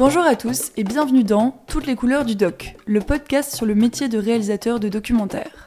[0.00, 3.74] Bonjour à tous et bienvenue dans Toutes les couleurs du doc, le podcast sur le
[3.74, 5.66] métier de réalisateur de documentaire.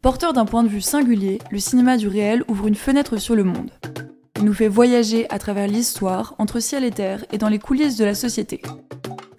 [0.00, 3.42] Porteur d'un point de vue singulier, le cinéma du réel ouvre une fenêtre sur le
[3.42, 3.72] monde.
[4.36, 7.96] Il nous fait voyager à travers l'histoire, entre ciel et terre et dans les coulisses
[7.96, 8.62] de la société.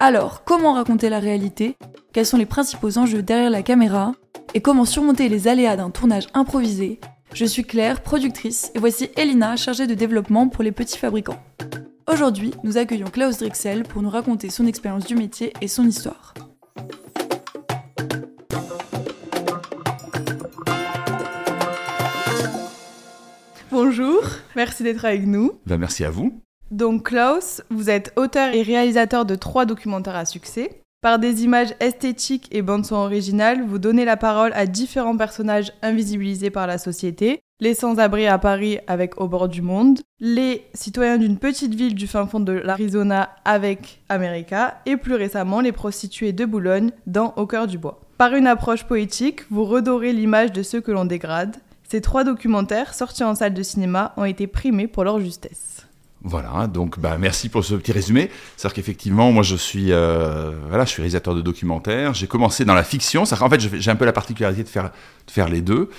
[0.00, 1.78] Alors, comment raconter la réalité?
[2.12, 4.12] Quels sont les principaux enjeux derrière la caméra?
[4.52, 7.00] Et comment surmonter les aléas d'un tournage improvisé?
[7.32, 11.42] Je suis Claire, productrice, et voici Elina, chargée de développement pour les petits fabricants.
[12.12, 16.34] Aujourd'hui, nous accueillons Klaus Drexel pour nous raconter son expérience du métier et son histoire.
[23.70, 24.22] Bonjour,
[24.56, 25.52] merci d'être avec nous.
[25.66, 26.42] Ben, merci à vous.
[26.72, 30.82] Donc Klaus, vous êtes auteur et réalisateur de trois documentaires à succès.
[31.02, 36.50] Par des images esthétiques et bande-son originale, vous donnez la parole à différents personnages invisibilisés
[36.50, 37.40] par la société.
[37.62, 42.06] Les sans-abri à Paris avec Au bord du monde, les citoyens d'une petite ville du
[42.06, 47.44] fin fond de l'Arizona avec America, et plus récemment les prostituées de Boulogne dans Au
[47.44, 48.00] cœur du bois.
[48.16, 51.54] Par une approche poétique, vous redorez l'image de ceux que l'on dégrade.
[51.86, 55.86] Ces trois documentaires, sortis en salle de cinéma, ont été primés pour leur justesse.
[56.22, 58.30] Voilà, donc bah, merci pour ce petit résumé.
[58.56, 62.14] C'est-à-dire qu'effectivement, moi je suis, euh, voilà, je suis réalisateur de documentaires.
[62.14, 63.22] J'ai commencé dans la fiction.
[63.22, 64.84] En fait, j'ai un peu la particularité de faire,
[65.26, 65.90] de faire les deux.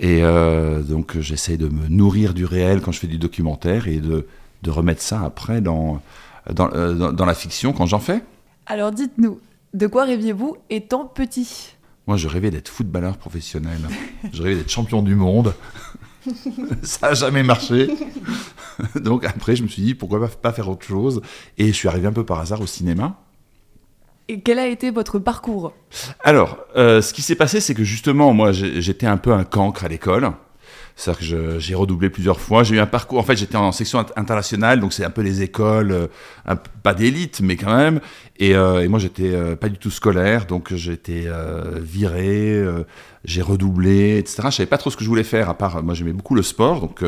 [0.00, 3.98] Et euh, donc j'essaie de me nourrir du réel quand je fais du documentaire et
[3.98, 4.26] de,
[4.62, 6.00] de remettre ça après dans,
[6.50, 8.22] dans, euh, dans, dans la fiction quand j'en fais.
[8.64, 9.38] Alors dites-nous,
[9.74, 11.76] de quoi rêviez-vous étant petit?
[12.06, 13.78] Moi je rêvais d'être footballeur professionnel.
[14.32, 15.52] je rêvais d'être champion du monde.
[16.82, 17.90] ça n'a jamais marché.
[18.96, 21.20] Donc après, je me suis dit, pourquoi pas faire autre chose?
[21.58, 23.18] Et je suis arrivé un peu par hasard au cinéma.
[24.30, 25.72] Et quel a été votre parcours
[26.20, 29.84] Alors, euh, ce qui s'est passé, c'est que justement, moi, j'étais un peu un cancre
[29.84, 30.30] à l'école.
[30.94, 32.62] C'est-à-dire que j'ai redoublé plusieurs fois.
[32.62, 33.18] J'ai eu un parcours.
[33.18, 37.40] En fait, j'étais en section internationale, donc c'est un peu les écoles, euh, pas d'élite,
[37.42, 38.00] mais quand même.
[38.42, 42.84] Et, euh, et moi, j'étais euh, pas du tout scolaire, donc j'étais euh, viré, euh,
[43.22, 44.44] j'ai redoublé, etc.
[44.46, 45.50] Je savais pas trop ce que je voulais faire.
[45.50, 46.80] À part, moi, j'aimais beaucoup le sport.
[46.80, 47.04] Donc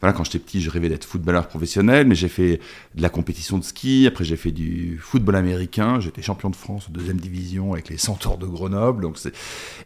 [0.00, 2.60] voilà, quand j'étais petit, je rêvais d'être footballeur professionnel, mais j'ai fait
[2.94, 4.06] de la compétition de ski.
[4.06, 5.98] Après, j'ai fait du football américain.
[5.98, 9.02] J'étais champion de France en deuxième division avec les Centaures de Grenoble.
[9.02, 9.18] Donc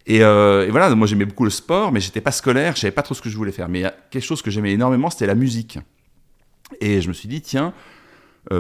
[0.07, 2.77] et, voilà, moi, j'aimais beaucoup le sport, mais j'étais pas scolaire.
[2.77, 3.71] Je savais pas trop ce que je voulais faire.
[3.71, 5.79] Mais quelque chose que j'aimais énormément, c'était la musique.
[6.83, 7.73] Et je me suis dit, tiens.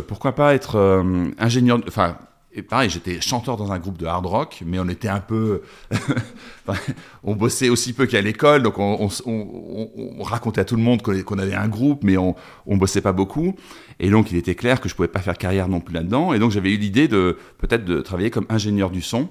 [0.08, 1.02] Pourquoi pas être
[1.38, 2.16] ingénieur, enfin
[2.52, 5.62] et pareil, j'étais chanteur dans un groupe de hard rock, mais on était un peu.
[7.22, 11.00] on bossait aussi peu qu'à l'école, donc on, on, on, racontait à tout le monde
[11.02, 12.34] qu'on avait un groupe, mais on,
[12.66, 13.54] bossait pas beaucoup.
[14.00, 16.32] Et donc, il était clair que je pouvais pas faire carrière non plus là-dedans.
[16.32, 19.28] Et donc, j'avais eu l'idée de peut-être de travailler comme ingénieur du son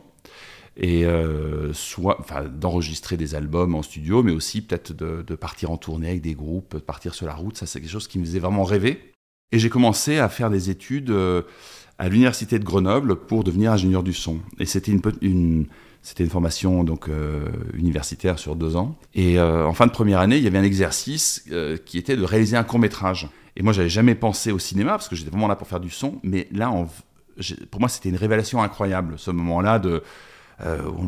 [0.78, 2.20] et euh, soit
[2.54, 6.36] d'enregistrer des albums en studio, mais aussi peut-être de, de, partir en tournée avec des
[6.36, 7.58] groupes, de partir sur la route.
[7.58, 9.12] Ça, c'est quelque chose qui me faisait vraiment rêver.
[9.52, 11.10] Et j'ai commencé à faire des études.
[11.10, 11.42] Euh,
[12.00, 14.40] à l'université de Grenoble pour devenir ingénieur du son.
[14.58, 15.68] Et c'était une,
[16.02, 18.96] c'était une formation donc euh, universitaire sur deux ans.
[19.14, 22.16] Et euh, en fin de première année, il y avait un exercice euh, qui était
[22.16, 23.28] de réaliser un court métrage.
[23.58, 25.90] Et moi, j'avais jamais pensé au cinéma parce que j'étais vraiment là pour faire du
[25.90, 26.20] son.
[26.24, 26.74] Mais là,
[27.70, 29.16] pour moi, c'était une révélation incroyable.
[29.18, 30.02] Ce moment-là de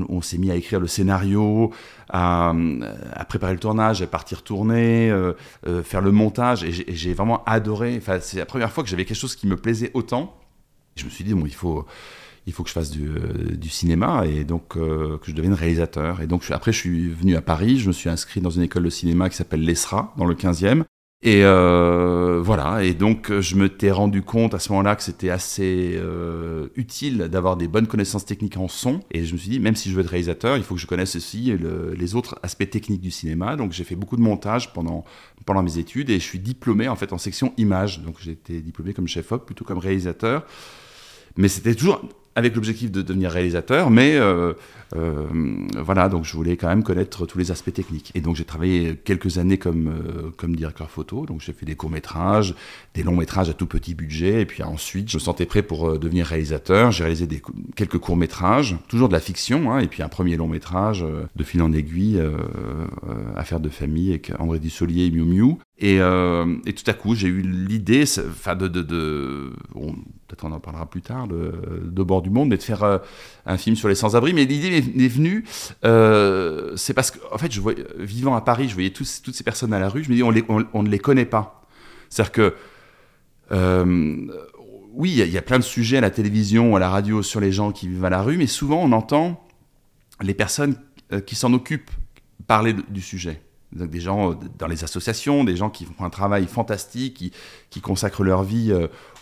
[0.07, 1.73] on, s'est mis à écrire le scénario,
[2.09, 2.53] à,
[3.27, 5.13] préparer le tournage, à partir tourner,
[5.83, 7.95] faire le montage, et j'ai vraiment adoré.
[7.97, 10.40] Enfin, c'est la première fois que j'avais quelque chose qui me plaisait autant.
[10.95, 11.85] Je me suis dit, bon, il faut,
[12.47, 16.21] il faut que je fasse du, euh, cinéma et donc euh, que je devienne réalisateur.
[16.21, 18.83] Et donc après, je suis venu à Paris, je me suis inscrit dans une école
[18.83, 20.83] de cinéma qui s'appelle l'ESRA, dans le 15e.
[21.23, 25.29] Et euh, voilà, et donc je me t'ai rendu compte à ce moment-là que c'était
[25.29, 26.01] assez
[26.75, 29.01] utile d'avoir des bonnes connaissances techniques en son.
[29.11, 30.87] Et je me suis dit, même si je veux être réalisateur, il faut que je
[30.87, 33.55] connaisse aussi le, les autres aspects techniques du cinéma.
[33.55, 35.05] Donc j'ai fait beaucoup de montage pendant,
[35.45, 38.01] pendant mes études et je suis diplômé en fait en section image.
[38.01, 40.43] Donc j'ai été diplômé comme chef-op plutôt comme réalisateur.
[41.37, 42.01] Mais c'était toujours
[42.35, 44.53] avec l'objectif de devenir réalisateur, mais euh,
[44.95, 45.25] euh,
[45.77, 48.11] voilà, donc je voulais quand même connaître tous les aspects techniques.
[48.15, 51.75] Et donc j'ai travaillé quelques années comme, euh, comme directeur photo, donc j'ai fait des
[51.75, 52.55] courts-métrages,
[52.93, 55.97] des longs-métrages à tout petit budget, et puis ensuite je me sentais prêt pour euh,
[55.97, 56.91] devenir réalisateur.
[56.91, 57.27] J'ai réalisé
[57.75, 61.61] quelques courts-métrages, toujours de la fiction, hein, et puis un premier long-métrage euh, de fil
[61.61, 62.21] en aiguille,
[63.35, 65.57] Affaires de famille avec André Dussolier et Miu Miu.
[65.83, 68.67] Et, et tout à coup j'ai eu l'idée, enfin de...
[68.67, 72.99] peut-être on en parlera plus tard, de, bord du monde, mais de faire euh,
[73.47, 74.33] un film sur les sans-abri.
[74.33, 75.43] Mais l'idée m'est venue,
[75.83, 77.51] euh, c'est parce que, en fait,
[77.97, 80.83] vivant à Paris, je voyais toutes ces personnes à la rue, je me dis, on,
[80.83, 81.65] ne les connaît pas.
[82.09, 82.53] C'est-à-dire que,
[83.51, 84.27] euh,
[84.93, 87.39] oui, il y, y, a plein de sujets à la télévision, à la radio sur
[87.39, 89.43] les gens qui vivent à la rue, mais souvent on entend
[90.21, 90.75] les personnes
[91.13, 91.91] euh, qui s'en occupent
[92.47, 93.41] parler du sujet.
[93.73, 97.31] Des gens dans les associations, des gens qui font un travail fantastique,
[97.69, 98.73] qui, consacrent leur vie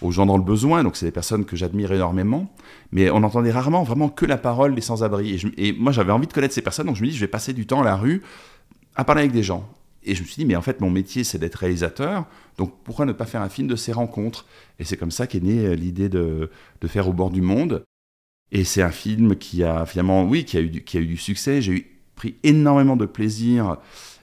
[0.01, 0.83] aux gens dans le besoin.
[0.83, 2.51] Donc c'est des personnes que j'admire énormément.
[2.91, 5.39] Mais on entendait rarement vraiment que la parole des sans-abri.
[5.57, 7.53] Et, moi j'avais envie de connaître ces personnes, donc je me dis je vais passer
[7.53, 8.23] du temps à la rue
[8.95, 9.69] à parler avec des gens.
[10.03, 12.25] Et je me suis dit, mais en fait, mon métier, c'est d'être réalisateur,
[12.57, 14.45] donc pourquoi ne pas faire un film de ces rencontres?
[14.79, 16.49] Et c'est comme ça qu'est née l'idée de,
[16.87, 17.83] faire Au bord du monde.
[18.51, 21.17] Et c'est un film qui a finalement, oui, qui a eu, qui a eu du
[21.17, 21.61] succès.
[21.61, 21.85] J'ai
[22.15, 23.77] pris énormément de plaisir,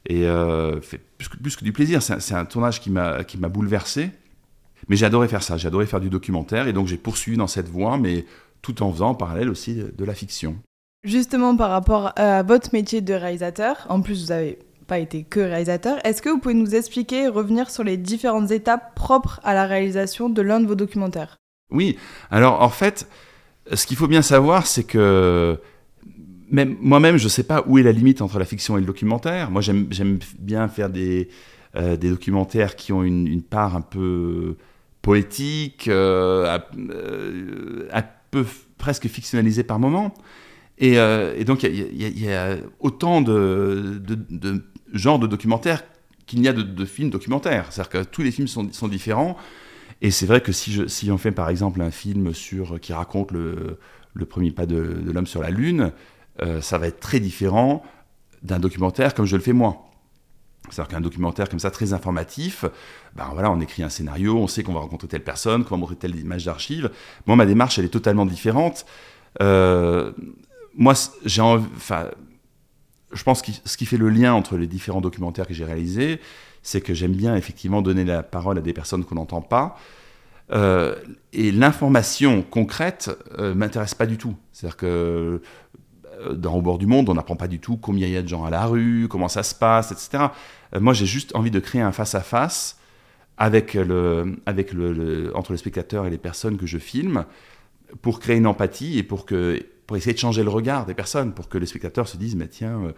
[0.09, 3.49] et euh, fait plus, que, plus que du plaisir, c'est un, un, tournage qui m'a
[3.49, 4.11] bouleversé.
[4.89, 7.47] Mais j'ai adoré faire ça, j'ai adoré faire du documentaire, et donc j'ai poursuivi dans
[7.47, 8.25] cette voie, mais
[8.63, 10.57] tout en faisant en parallèle aussi de, de la fiction.
[11.03, 15.41] Justement, par rapport à votre métier de réalisateur, en plus vous avez pas été que
[15.41, 15.99] réalisateur.
[16.05, 19.67] Est-ce que vous pouvez nous expliquer et revenir sur les différentes étapes propres à la
[19.67, 21.37] réalisation de l'un de vos documentaires?
[21.71, 21.99] Oui,
[22.31, 23.09] alors en fait,
[23.73, 25.59] ce qu'il faut bien savoir, c'est que
[26.51, 28.87] même moi-même, je ne sais pas où est la limite entre la fiction et le
[28.87, 29.51] documentaire.
[29.51, 31.29] Moi, j'aime bien faire des,
[31.77, 34.57] euh, des documentaires qui ont une, part un peu
[35.03, 36.59] poétique, euh,
[36.91, 38.45] euh, un peu
[38.79, 40.15] presque fictionnalisée par moment.
[40.79, 40.97] Et,
[41.45, 45.83] donc, il y, a autant de, de genre de documentaire
[46.27, 47.67] qu'il n'y a de, films documentaires.
[47.71, 49.37] C'est-à-dire que tous les films sont, différents.
[50.03, 52.93] Et c'est vrai que si, je, si, on fait par exemple un film sur, qui
[52.93, 53.79] raconte le,
[54.29, 55.93] premier pas de l'homme sur la Lune,
[56.43, 57.83] euh, ça va être très différent
[58.43, 59.83] d'un documentaire comme je le fais moi.
[60.71, 62.65] C'est-à-dire qu'un documentaire comme ça, très informatif,
[63.15, 65.81] ben voilà, on écrit un scénario, on sait qu'on va rencontrer telle personne, qu'on va
[65.81, 66.91] montrer telle image d'archives.
[67.27, 68.85] Moi, ma démarche, elle est totalement différente.
[69.41, 70.13] Euh,
[70.75, 70.95] moi,
[71.25, 72.11] j'ai enfin,
[73.13, 76.21] je pense que ce qui fait le lien entre les différents documentaires que j'ai réalisés,
[76.63, 79.79] c'est que j'aime bien effectivement donner la parole à des personnes qu'on n'entend pas.
[80.53, 80.95] Euh,
[81.33, 84.37] et l'information concrète euh, m'intéresse pas du tout.
[84.53, 85.43] C'est-à-dire que
[86.33, 88.29] dans Au bord du monde, on n'apprend pas du tout combien il y a de
[88.29, 90.29] gens à la rue, comment ça se passe, etc.
[90.75, 92.79] Euh, moi, j'ai juste envie de créer un face-à-face
[93.39, 97.25] avec le, avec le, entre le spectateur et les personnes que je filme
[98.03, 101.33] pour créer une empathie et pour que pour essayer de changer le regard des personnes,
[101.33, 102.89] pour que les spectateurs se disent, mais tiens, euh,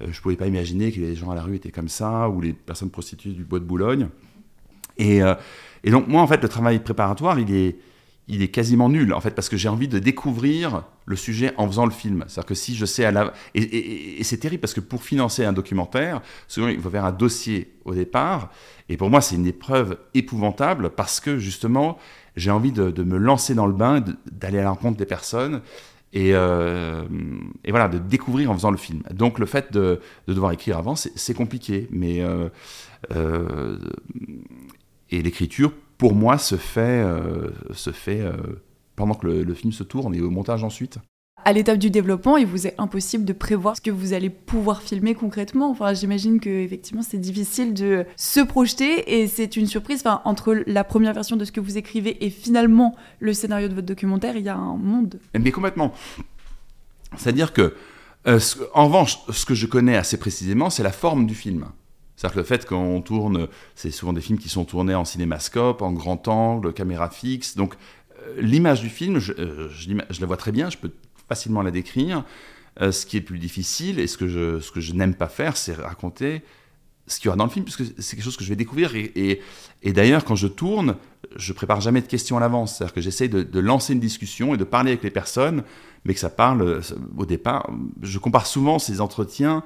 [0.00, 2.28] euh, je ne pouvais pas imaginer que les gens à la rue étaient comme ça,
[2.30, 4.08] ou les personnes prostituées du bois de Boulogne.
[4.96, 5.34] Et, euh,
[5.84, 7.76] et donc moi, en fait, le travail préparatoire, il est,
[8.28, 11.66] il est quasiment nul, en fait, parce que j'ai envie de découvrir le sujet en
[11.66, 12.24] faisant le film.
[12.28, 13.32] C'est-à-dire que si je sais à la...
[13.54, 17.74] Et, c'est terrible, parce que pour financer un documentaire, souvent, il faut faire un dossier
[17.86, 18.50] au départ,
[18.90, 21.98] et pour moi, c'est une épreuve épouvantable, parce que, justement,
[22.36, 25.62] j'ai envie de, de, me lancer dans le bain, d'aller à la rencontre des personnes,
[26.12, 27.04] et, euh,
[27.64, 29.02] et, voilà, de découvrir en faisant le film.
[29.12, 32.48] Donc le fait de, de devoir écrire avant, c'est compliqué, mais euh,
[33.14, 33.78] euh,
[35.10, 37.04] et l'écriture, pour moi, se fait,
[37.72, 38.24] se fait
[38.96, 40.98] pendant que le, le, film se tourne et au montage ensuite
[41.44, 44.82] à l'étape du développement, il vous est impossible de prévoir ce que vous allez pouvoir
[44.82, 45.70] filmer concrètement.
[45.70, 50.00] Enfin, j'imagine que effectivement, c'est difficile de se projeter et c'est une surprise.
[50.00, 53.74] Enfin, entre la première version de ce que vous écrivez et finalement le scénario de
[53.74, 55.18] votre documentaire, il y a un monde.
[55.38, 55.94] Mais complètement.
[57.16, 57.74] C'est-à-dire que,
[58.26, 58.38] euh,
[58.74, 61.66] en revanche, ce que je connais assez précisément, c'est la forme du film.
[62.18, 65.82] C'est-à-dire que le fait qu'on tourne, c'est souvent des films qui sont tournés en cinémascope,
[65.82, 67.54] en grand angle, caméra fixe.
[67.54, 67.74] Donc,
[68.20, 70.90] euh, l'image du film, je, euh, je, la vois très bien, je peux
[71.28, 72.24] facilement la décrire.
[72.82, 75.28] Euh, ce qui est plus difficile et ce que je, ce que je n'aime pas
[75.28, 76.42] faire, c'est raconter
[77.06, 78.96] ce qu'il y aura dans le film, puisque c'est quelque chose que je vais découvrir.
[78.96, 79.40] Et,
[79.84, 80.96] et, d'ailleurs, quand je tourne,
[81.36, 82.76] je prépare jamais de questions à l'avance.
[82.76, 85.62] C'est-à-dire que j'essaye de, lancer une discussion et de parler avec les personnes,
[86.04, 86.82] mais que ça parle
[87.16, 87.70] au départ.
[88.02, 89.62] Je compare souvent ces entretiens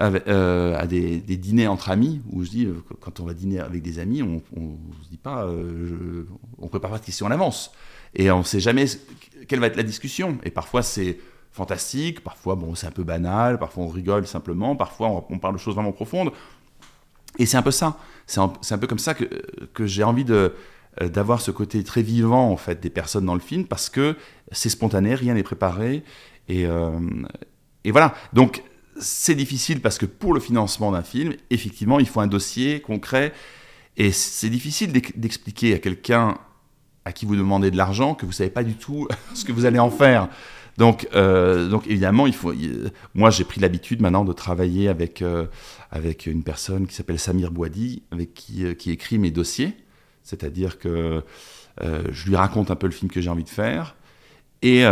[0.00, 2.68] euh, à des, dîners entre amis, où je dis,
[3.00, 6.24] quand on va dîner avec des amis, on ne se dit pas, je,
[6.58, 7.72] on prépare pas de questions à l'avance.
[8.14, 8.86] Et on ne sait jamais
[9.48, 10.38] quelle va être la discussion.
[10.44, 11.18] Et parfois, c'est
[11.52, 15.60] fantastique, parfois, bon, c'est un peu banal, parfois on rigole simplement, parfois on, parle de
[15.60, 16.32] choses vraiment profondes.
[17.38, 17.96] Et c'est un peu ça.
[18.26, 19.24] C'est un, peu comme ça que,
[19.72, 20.52] que j'ai envie de
[21.00, 24.16] euh, d'avoir ce côté très vivant en fait des personnes dans le film parce que
[24.52, 26.04] c'est spontané, rien n'est préparé
[26.48, 27.00] et, euh,
[27.82, 28.14] et voilà.
[28.32, 28.62] Donc
[28.98, 33.32] c'est difficile parce que pour le financement d'un film, effectivement, il faut un dossier concret
[33.96, 36.38] et c'est difficile d'expliquer à quelqu'un
[37.04, 39.66] à qui vous demandez de l'argent que vous savez pas du tout ce que vous
[39.66, 40.28] allez en faire.
[40.76, 42.52] Donc, euh, donc évidemment, il faut.
[43.14, 45.46] moi, j'ai pris l'habitude maintenant de travailler avec euh,
[45.90, 49.76] avec une personne qui s'appelle Samir Bouadi, avec qui euh, qui écrit mes dossiers.
[50.22, 51.22] C'est-à-dire que
[51.80, 53.94] je lui raconte un peu le film que j'ai envie de faire,
[54.62, 54.84] et,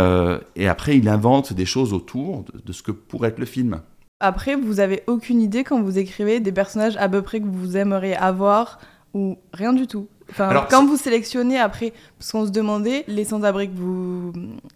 [0.55, 3.81] et après, il invente des choses autour de, ce que pourrait être le film.
[4.25, 7.75] Après, vous avez aucune idée quand vous écrivez des personnages à peu près que vous
[7.75, 8.79] aimeriez avoir
[9.13, 13.25] ou rien du tout Enfin, Alors, quand vous sélectionnez après, parce qu'on se demandait, les
[13.25, 14.31] sans-abri que vous,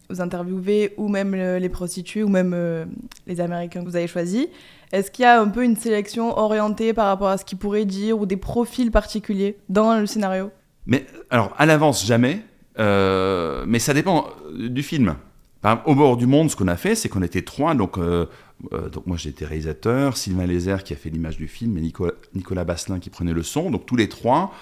[0.10, 2.84] vous interviewez, ou même euh, les prostituées, ou même euh,
[3.26, 4.48] les Américains que vous avez choisis,
[4.92, 7.86] est-ce qu'il y a un peu une sélection orientée par rapport à ce qu'ils pourraient
[7.86, 10.52] dire, ou des profils particuliers dans le scénario?
[10.86, 12.42] Mais alors, à l'avance, jamais.
[12.80, 15.16] Euh, mais ça dépend du film.
[15.62, 17.74] Par exemple, au bord du monde, ce qu'on a fait, c'est qu'on était trois.
[17.74, 18.28] Donc, euh,
[18.74, 22.14] euh, donc moi, j'étais réalisateur, Sylvain Lézère qui a fait l'image du film, et Nicolas,
[22.34, 23.70] Nicolas Basselin qui prenait le son.
[23.72, 24.54] Donc, tous les trois,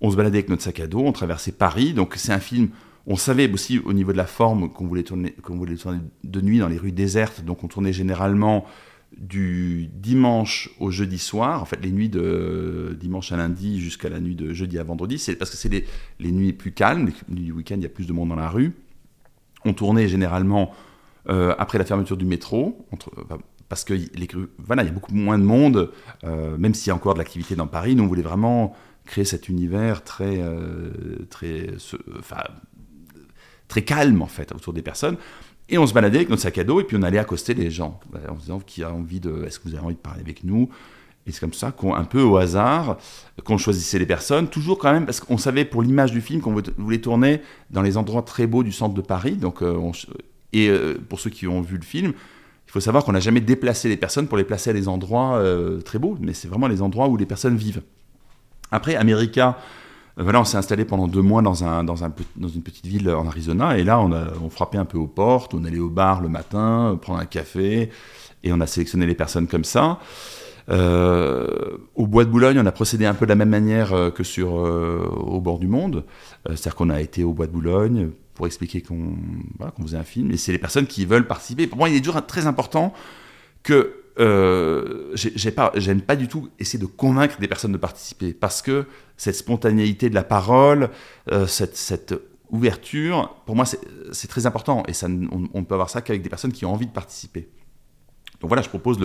[0.00, 1.94] on se baladait avec notre sac à dos, on traversait Paris.
[1.94, 2.68] Donc, c'est un film.
[3.06, 6.58] On savait aussi au niveau de la forme qu'on voulait tourner, voulait tourner de nuit
[6.58, 7.44] dans les rues désertes.
[7.44, 8.64] Donc, on tournait généralement
[9.16, 14.18] du dimanche au jeudi soir, en fait les nuits de dimanche à lundi jusqu'à la
[14.18, 15.84] nuit de jeudi à vendredi, c'est parce que c'est les,
[16.18, 18.34] les nuits plus calmes, les nuits du week-end, il y a plus de monde dans
[18.34, 18.72] la rue.
[19.64, 20.72] On tournait généralement
[21.28, 23.38] euh, après la fermeture du métro, enfin,
[23.68, 25.90] parce que il y a beaucoup moins de monde,
[26.24, 29.24] euh, même s'il y a encore de l'activité dans Paris, nous on voulait vraiment créer
[29.24, 30.90] cet univers très, euh,
[31.30, 31.68] très,
[33.68, 35.16] très calme en fait autour des personnes.
[35.70, 37.70] Et on se baladait avec notre sac à dos et puis on allait accoster les
[37.70, 40.44] gens en disant qui a envie de, est-ce que vous avez envie de parler avec
[40.44, 40.68] nous?
[41.26, 42.98] Et c'est comme ça qu'on, un peu au hasard,
[43.44, 46.54] qu'on choisissait les personnes, toujours quand même parce qu'on savait pour l'image du film qu'on
[46.76, 47.40] voulait- tourner
[47.70, 49.36] dans les endroits très beaux du centre de Paris.
[49.36, 49.74] Donc, euh,
[50.54, 52.12] et euh, pour ceux qui ont vu le film,
[52.66, 55.36] il faut savoir qu'on n'a jamais déplacé les personnes pour les placer à des endroits
[55.36, 57.82] euh, très beaux, mais c'est vraiment les endroits où les personnes vivent.
[58.70, 59.58] Après, America,
[60.18, 63.84] euh, voilà, on s'est installé pendant deux mois dans, une petite ville en Arizona, et
[63.84, 67.26] là, on, frappait un peu aux portes, on allait au bar le matin, prendre un
[67.26, 67.90] café,
[68.44, 69.98] et on a sélectionné les personnes comme ça.
[70.68, 74.52] Au Bois de Boulogne, on a procédé un peu de la même manière que sur
[74.54, 76.04] Au bord du monde.
[76.46, 79.16] C'est-à-dire qu'on a été au Bois de Boulogne pour expliquer qu'on
[79.58, 80.30] voilà, qu'on faisait un film.
[80.30, 81.66] Et c'est les personnes qui veulent participer.
[81.66, 82.92] Pour moi, il est toujours très important
[83.62, 88.86] que euh, j'aime pas du tout essayer de convaincre des personnes de participer parce que
[89.16, 90.90] cette spontanéité de la parole,
[91.32, 92.14] euh, cette,
[92.50, 96.52] ouverture, pour moi, c'est très important et on, on peut avoir ça qu'avec des personnes
[96.52, 97.48] qui ont envie de participer.
[98.40, 98.98] Donc voilà, je propose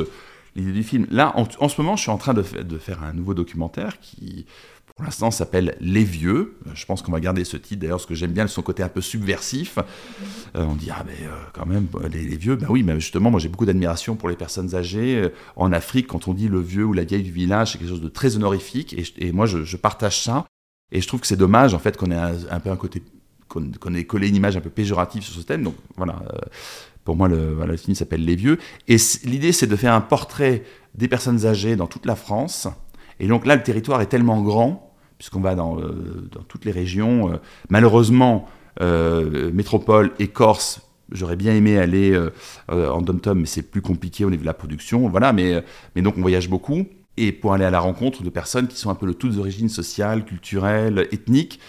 [0.55, 1.07] l'idée du film.
[1.09, 4.45] Là, en, ce moment, je suis en train de faire un nouveau documentaire qui,
[4.99, 6.57] pour l'instant, s'appelle Les Vieux.
[6.67, 8.83] Euh, Je pense qu'on va garder ce titre d'ailleurs, parce que j'aime bien son côté
[8.83, 9.79] un peu subversif.
[10.57, 13.31] Euh, on dit, ah, mais euh, quand même, les, les vieux, ben oui, mais justement,
[13.31, 15.15] moi j'ai beaucoup d'admiration pour les personnes âgées.
[15.15, 17.87] Euh, En Afrique, quand on dit le vieux ou la vieille du village, c'est quelque
[17.87, 20.45] chose de très honorifique, et, moi je, partage ça.
[20.91, 23.01] Et je trouve que c'est dommage, en fait, qu'on ait un, peu un côté.
[23.47, 25.63] qu'on ait collé une image un peu péjorative sur ce thème.
[25.63, 26.39] Donc voilà, euh,
[27.05, 28.59] pour moi, le, voilà, le film s'appelle Les Vieux.
[28.89, 30.63] Et l'idée, c'est de faire un portrait
[30.93, 32.67] des personnes âgées dans toute la France.
[33.21, 34.88] Et donc là, le territoire est tellement grand,
[35.19, 37.31] puisqu'on va dans, euh, dans toutes les régions.
[37.33, 37.35] Euh,
[37.69, 38.47] malheureusement,
[38.81, 42.17] euh, métropole et Corse, j'aurais bien aimé aller
[42.69, 45.09] en dom-tom, mais c'est plus compliqué au niveau de la production.
[45.09, 45.63] Voilà, mais,
[45.97, 46.85] donc on voyage beaucoup.
[47.17, 49.69] Et pour aller à la rencontre de personnes qui sont un peu de toutes origines
[49.69, 51.59] sociales, culturelles, ethniques.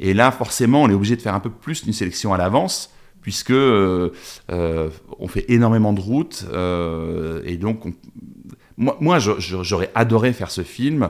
[0.00, 2.92] Et là, forcément, on est obligé de faire un peu plus une sélection à l'avance,
[3.22, 6.44] puisque on fait énormément de routes.
[7.44, 7.94] et donc, on-
[8.76, 11.08] moi, j'aurais adoré faire ce film,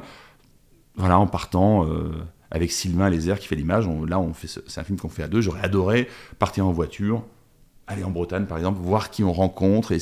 [0.98, 2.10] voilà, en partant euh,
[2.50, 3.88] avec Sylvain Lézère qui fait l'image.
[4.06, 4.20] Là,
[4.66, 5.40] c'est un film qu'on fait à deux.
[5.40, 7.22] J'aurais adoré partir en voiture,
[7.86, 9.94] aller en Bretagne, par exemple, voir qui on rencontre.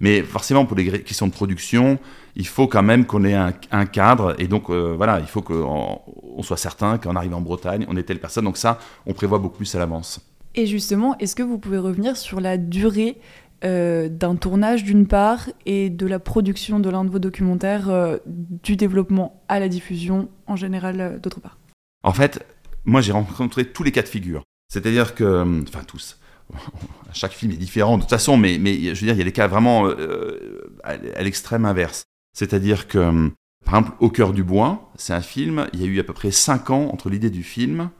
[0.00, 1.98] Mais forcément, pour les questions de production,
[2.36, 4.34] il faut quand même qu'on ait un, cadre.
[4.38, 6.00] Et donc, euh, voilà, il faut qu'on
[6.36, 8.44] on soit certain qu'en arrivant en Bretagne, on est telle personne.
[8.44, 10.20] Donc ça, on prévoit beaucoup plus à l'avance.
[10.56, 13.18] Et justement, est-ce que vous pouvez revenir sur la durée
[13.62, 18.16] euh, d'un tournage d'une part et de la production de l'un de vos documentaires, euh,
[18.24, 21.58] du développement à la diffusion en général euh, d'autre part
[22.02, 22.46] En fait,
[22.86, 24.44] moi, j'ai rencontré tous les cas de figure.
[24.72, 26.18] C'est-à-dire que, enfin tous,
[27.12, 29.32] chaque film est différent de toute façon, mais, je veux dire, il y a des
[29.32, 32.04] cas vraiment à à l'extrême inverse.
[32.32, 33.30] C'est-à-dire que,
[33.66, 36.14] par exemple, Au cœur du bois, c'est un film, il y a eu à peu
[36.14, 37.90] près 5 ans entre l'idée du film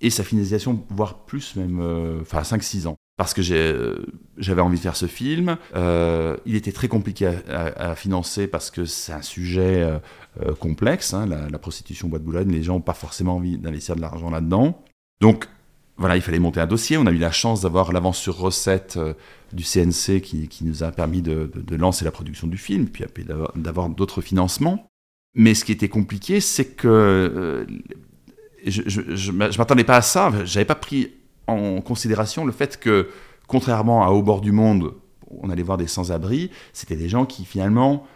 [0.00, 1.78] et sa finalisation, voire plus même,
[2.22, 2.96] enfin 5-6 ans.
[3.22, 4.04] Parce que euh,
[4.36, 5.56] j'avais envie de faire ce film.
[5.76, 9.80] Euh, il était très compliqué à, financer parce que c'est un sujet
[10.42, 12.50] euh, complexe, hein, la, la prostitution bois de Boulogne.
[12.50, 14.82] Les gens n'ont pas forcément envie d'investir de l'argent là-dedans.
[15.20, 15.46] Donc,
[15.98, 16.98] voilà, il fallait monter un dossier.
[16.98, 18.98] On a eu la chance d'avoir l'avance sur recette
[19.52, 23.24] du CNC qui, nous a permis de, lancer la production du film, puis
[23.54, 24.88] d'avoir- d'autres financements.
[25.36, 27.68] Mais ce qui était compliqué, c'est que
[28.66, 28.82] je,
[29.14, 30.32] je m'attendais pas à ça.
[30.44, 31.12] J'avais pas pris
[31.46, 33.08] en considération le fait que,
[33.46, 34.94] contrairement à Au bord du monde,
[35.40, 38.06] on allait voir des sans-abri, c'était des gens qui finalement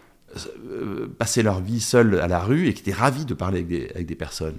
[0.71, 3.59] euh, passaient leur vie seuls à la rue et qui étaient ravis de parler
[3.95, 4.59] avec des, personnes.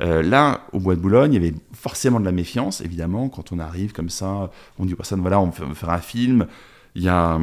[0.00, 3.52] Euh, là, au Bois de Boulogne, il y avait forcément de la méfiance, évidemment, quand
[3.52, 6.46] on arrive comme ça, on dit aux personnes, voilà, on va faire- un film,
[6.94, 7.38] il y a,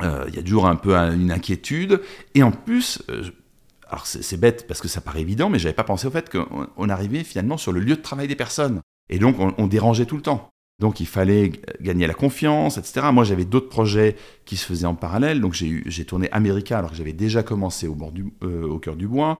[0.00, 2.00] euh, il y a toujours un peu un- une inquiétude,
[2.34, 3.02] et en plus,
[3.88, 6.88] alors c'est bête parce que ça paraît évident, mais j'avais pas pensé au fait qu'on
[6.88, 8.80] arrivait finalement sur le lieu de travail des personnes.
[9.08, 10.50] Et donc on, dérangeait tout le temps.
[10.80, 13.06] Donc il fallait gagner la confiance, etc.
[13.12, 15.40] Moi j'avais d'autres projets qui se faisaient en parallèle.
[15.40, 18.96] Donc j'ai tourné America alors que j'avais déjà commencé au, bord du, euh, au cœur
[18.96, 19.36] du bois.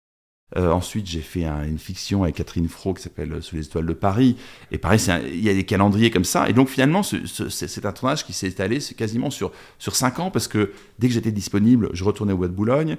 [0.57, 3.87] Euh, ensuite, j'ai fait une fiction avec Catherine Fro qui s'appelle euh, Sous les étoiles
[3.87, 4.37] de Paris.
[4.71, 5.01] Et pareil,
[5.33, 6.49] il y a des calendriers comme ça.
[6.49, 10.47] Et donc, finalement, c'est un tournage qui s'est étalé quasiment sur, sur cinq ans parce
[10.47, 12.99] que dès que j'étais disponible, je retournais au Bois de Boulogne.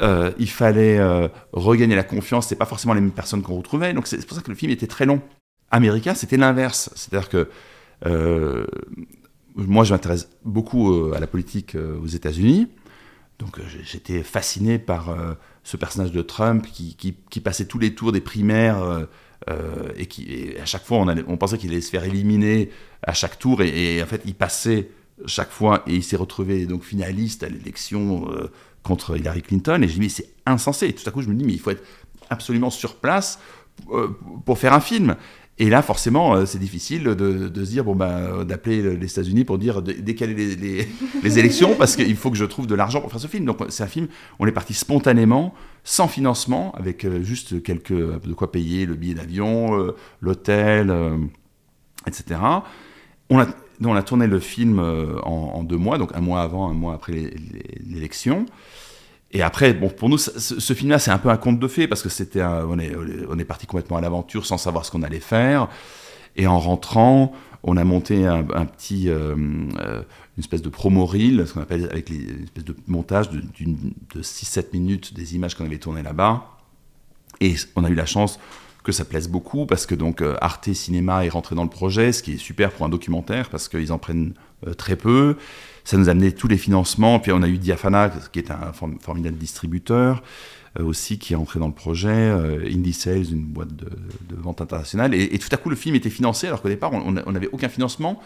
[0.00, 0.98] Il fallait
[1.52, 2.46] regagner la confiance.
[2.46, 3.92] C'est pas forcément les mêmes personnes qu'on retrouvait.
[3.92, 5.20] Donc, c'est pour ça que le film était très long.
[5.76, 6.90] America, c'était l'inverse.
[6.94, 7.48] C'est-à-dire que
[9.56, 12.68] moi, je m'intéresse beaucoup à la politique aux États-Unis.
[13.38, 15.14] Donc, j'étais fasciné par
[15.66, 19.04] ce personnage de Trump qui, passait tous les tours des primaires euh,
[19.50, 22.70] euh, et qui à chaque fois on, pensait qu'il allait se faire éliminer
[23.02, 24.90] à chaque tour et, en fait il passait
[25.26, 28.52] chaque fois et il s'est retrouvé donc finaliste à l'élection euh,
[28.84, 31.34] contre Hillary Clinton et me dis mais c'est insensé et tout à coup je me
[31.34, 31.84] dis mais il faut être
[32.30, 33.40] absolument sur place
[34.44, 35.16] pour faire un film
[35.58, 39.56] et là, forcément, euh, c'est difficile de, se dire, bon, ben, d'appeler les États-Unis pour
[39.56, 40.86] dire décaler les,
[41.22, 43.46] les, élections parce qu'il faut que je trouve de l'argent pour faire ce film.
[43.46, 44.08] Donc, c'est un film,
[44.38, 49.14] on est parti spontanément, sans financement, avec euh, juste quelques, de quoi payer le billet
[49.14, 50.92] d'avion, euh, l'hôtel,
[52.06, 52.38] etc.
[53.30, 53.46] On a,
[53.82, 54.78] on a tourné le film
[55.22, 57.30] en, deux mois, donc un mois avant, un mois après
[57.88, 58.44] l'élection.
[59.36, 62.02] Et après, bon, pour nous, ce, film-là, c'est un peu un conte de fées parce
[62.02, 65.68] que c'était, on est, parti complètement à l'aventure sans savoir ce qu'on allait faire.
[66.36, 69.34] Et en rentrant, on a monté un, petit, euh,
[69.78, 70.02] euh,
[70.38, 74.22] une espèce de promo reel, ce qu'on appelle avec une espèce de montage de, de
[74.22, 76.56] 6-7 minutes des images qu'on avait tournées là-bas.
[77.42, 78.40] Et on a eu la chance
[78.84, 82.12] que ça plaise beaucoup parce que donc euh, Arte Cinéma est rentré dans le projet,
[82.12, 84.32] ce qui est super pour un documentaire parce qu'ils en prennent
[84.78, 85.36] très peu
[85.86, 87.20] ça nous a amené tous les financements.
[87.20, 90.22] Puis on a eu Diafana, qui est un formidable distributeur,
[90.80, 92.08] euh, aussi, qui est entré dans le projet.
[92.08, 93.86] Euh, Indie Sales, une boîte de,
[94.36, 95.14] vente internationale.
[95.14, 98.20] Et, tout à coup, le film était financé, alors qu'au départ, on n'avait aucun financement.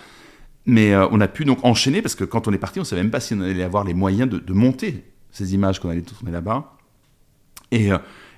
[0.65, 2.87] Mais euh, on a pu donc enchaîner, parce que quand on est parti, on ne
[2.87, 6.01] savait même pas si on allait avoir les moyens de, monter ces images qu'on allait
[6.01, 6.73] tourner là-bas.
[7.73, 7.91] Et,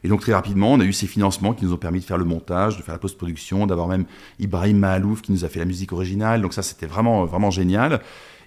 [0.02, 2.18] et, donc très rapidement, on a eu ces financements qui nous ont permis de faire
[2.18, 4.04] le montage, de faire la post-production, d'avoir même
[4.40, 6.42] Ibrahim Mahalouf qui nous a fait la musique originale.
[6.42, 8.00] Donc ça, c'était vraiment, vraiment génial.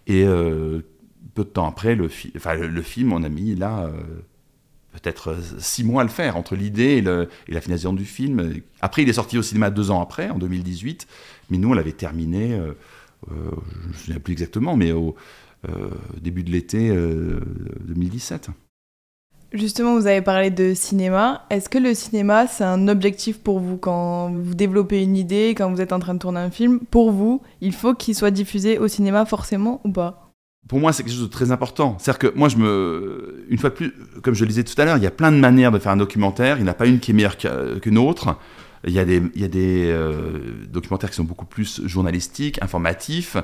[0.08, 0.82] Et euh,
[1.34, 2.10] peu de temps après, le,
[2.68, 3.92] le, film, on a mis là euh,
[4.94, 8.62] peut-être six mois à le faire, entre l'idée et, la finalisation du film.
[8.82, 11.08] Après, il est sorti au cinéma deux ans après, en 2018,
[11.50, 12.74] mais nous, on l'avait terminé, euh,
[13.30, 15.16] je ne me souviens plus exactement, mais au
[16.22, 18.52] début de l'été 2017.
[19.54, 21.46] Justement, vous avez parlé de cinéma.
[21.50, 25.72] Est-ce que le cinéma, c'est un objectif pour vous quand vous développez une idée, quand
[25.72, 26.80] vous êtes en train de tourner un film?
[26.92, 30.34] Pour vous, il faut qu'il soit diffusé au cinéma forcément ou pas?
[30.68, 31.96] Pour moi, c'est quelque chose de très important.
[32.00, 34.86] C'est-à-dire que moi, je me, une fois de plus, comme je le disais tout à
[34.86, 36.58] l'heure, il y a plein de manières de faire un documentaire.
[36.58, 38.36] Il n'y en a pas une qui est meilleure qu'une autre.
[38.86, 42.62] Il y a des, il y a des euh, documentaires qui sont beaucoup plus journalistiques,
[42.62, 43.38] informatifs.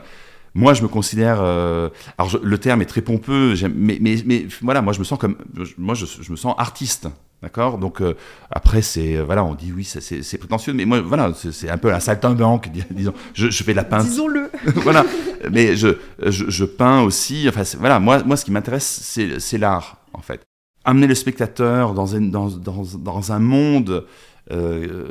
[0.53, 1.37] Moi, je me considère.
[1.41, 5.17] Euh, alors, le terme est très pompeux, mais, mais, mais, voilà, moi, je me sens
[5.17, 5.37] comme.
[5.77, 7.07] Moi, je, je me sens artiste.
[7.41, 7.79] D'accord?
[7.79, 8.13] Donc, euh,
[8.51, 9.17] après, c'est.
[9.17, 12.69] Euh, voilà, on dit oui, c'est prétentieux, mais moi, voilà, c'est un peu un saltimbanque,
[12.91, 13.13] disons.
[13.33, 14.09] Je, je fais de la peinture.
[14.09, 15.05] Disons-le Voilà.
[15.51, 17.47] Mais je, je, peins aussi.
[17.49, 20.41] Enfin, voilà, moi, moi, ce qui m'intéresse, c'est l'art, en fait.
[20.83, 24.05] Amener le spectateur dans, un, dans, dans, dans un monde.
[24.51, 25.07] Euh,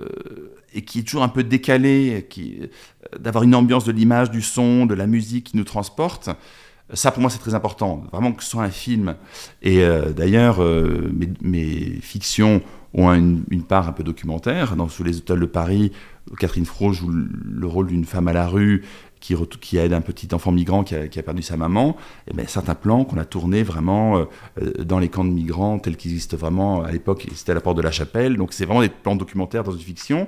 [0.74, 2.60] et qui est toujours un peu décalé, qui,
[3.18, 6.30] d'avoir une ambiance de l'image, du son, de la musique qui nous transporte.
[6.92, 8.04] Ça, pour moi, c'est très important.
[8.12, 9.14] Vraiment que ce soit un film.
[9.62, 12.62] Et euh, d'ailleurs, euh, mes, fictions
[12.94, 14.74] ont une, part un peu documentaire.
[14.74, 15.92] Dans Sous les hôtels de Paris,
[16.38, 18.82] Catherine Fro joue le rôle d'une femme à la rue
[19.20, 21.96] qui, aide un petit enfant migrant qui a, perdu sa maman.
[22.26, 24.24] Et bien, certains plans qu'on a tournés vraiment euh,
[24.82, 27.28] dans les camps de migrants tels qu'ils existent vraiment à l'époque.
[27.34, 28.36] C'était à la porte de la chapelle.
[28.36, 30.26] Donc, c'est vraiment des plans documentaires dans une fiction.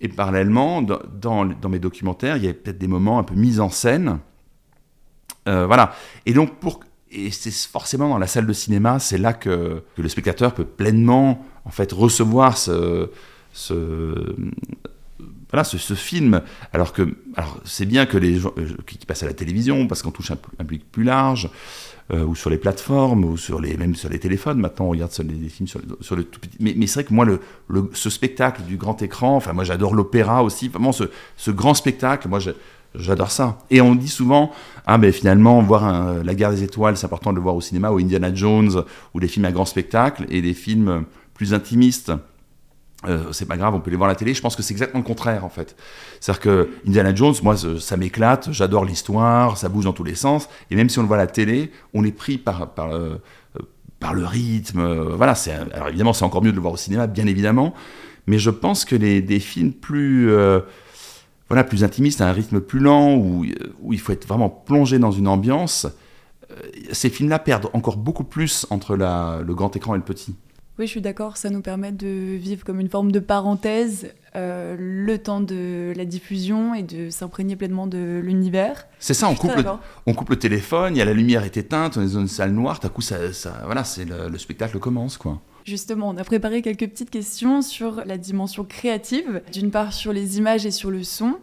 [0.00, 0.98] Et parallèlement, dans,
[1.46, 4.18] dans, mes documentaires, il y a peut-être des moments un peu mis en scène.
[5.48, 5.94] Euh, voilà.
[6.26, 6.80] Et donc, pour,
[7.10, 11.44] et c'est forcément dans la salle de cinéma, c'est là que, le spectateur peut pleinement
[11.64, 13.08] en fait recevoir ce,
[15.50, 16.42] voilà ce, film.
[16.72, 20.02] Alors que alors c'est bien que les gens euh, qui passent à la télévision parce
[20.02, 21.48] qu'on touche un, public plus large.
[22.12, 24.58] Euh, ou sur les plateformes, ou sur les, même sur les téléphones.
[24.58, 25.80] Maintenant, on regarde sur les, films sur,
[26.14, 26.58] le tout petit.
[26.60, 27.40] Mais, c'est vrai que moi, le,
[27.94, 30.68] ce spectacle du grand écran, enfin, moi, j'adore l'opéra aussi.
[30.68, 31.04] Vraiment, ce,
[31.38, 32.40] ce grand spectacle, moi,
[32.94, 33.58] j'adore ça.
[33.70, 34.52] Et on dit souvent,
[34.84, 37.90] ah, mais finalement, voir La guerre des étoiles, c'est important de le voir au cinéma,
[37.90, 42.12] ou Indiana Jones, ou des films à grand spectacle, et des films plus intimistes
[43.06, 44.34] euh, c'est pas grave, on peut les voir à la télé.
[44.34, 45.76] Je pense que c'est exactement le contraire en fait.
[46.20, 50.48] C'est-à-dire que Indiana Jones, moi, ça m'éclate, j'adore l'histoire, ça bouge dans tous les sens.
[50.70, 53.18] Et même si on le voit à la télé, on est pris par, par, euh,
[54.00, 54.80] par le rythme.
[54.80, 55.34] euh, voilà,
[55.72, 57.72] alors évidemment c'est encore mieux de le voir au cinéma, bien évidemment,
[58.26, 60.60] mais je pense que les des films plus euh,
[61.48, 63.46] voilà plus intimistes, à un rythme plus lent où
[63.80, 65.86] où il faut être vraiment plongé dans une ambiance,
[66.50, 66.54] euh,
[66.92, 70.34] ces films-là perdent encore beaucoup plus entre le grand écran et le petit.
[70.78, 74.74] Oui, je suis d'accord, ça nous permet de vivre comme une forme de parenthèse euh,
[74.76, 78.88] le temps de la diffusion et de s'imprégner pleinement de l'univers.
[78.98, 79.78] C'est ça, on coupe, le, d'accord.
[80.06, 82.28] on coupe le téléphone, il y a la lumière est éteinte, on est dans une
[82.28, 85.40] salle noire, tout à coup ça, ça voilà, c'est le, le spectacle commence quoi.
[85.64, 90.38] Justement, on a préparé quelques petites questions sur la dimension créative, d'une part sur les
[90.38, 91.36] images et sur le son.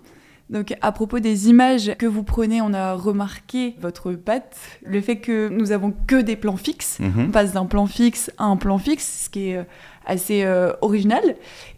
[0.51, 5.17] Donc à propos des images que vous prenez, on a remarqué votre patte, le fait
[5.17, 6.99] que nous avons que des plans fixes.
[6.99, 7.27] Mhm.
[7.27, 9.63] On passe d'un plan fixe à un plan fixe, ce qui est euh,
[10.05, 11.23] assez euh, original,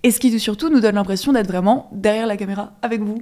[0.01, 3.21] et ce qui surtout nous donne l'impression d'être vraiment derrière la caméra avec vous.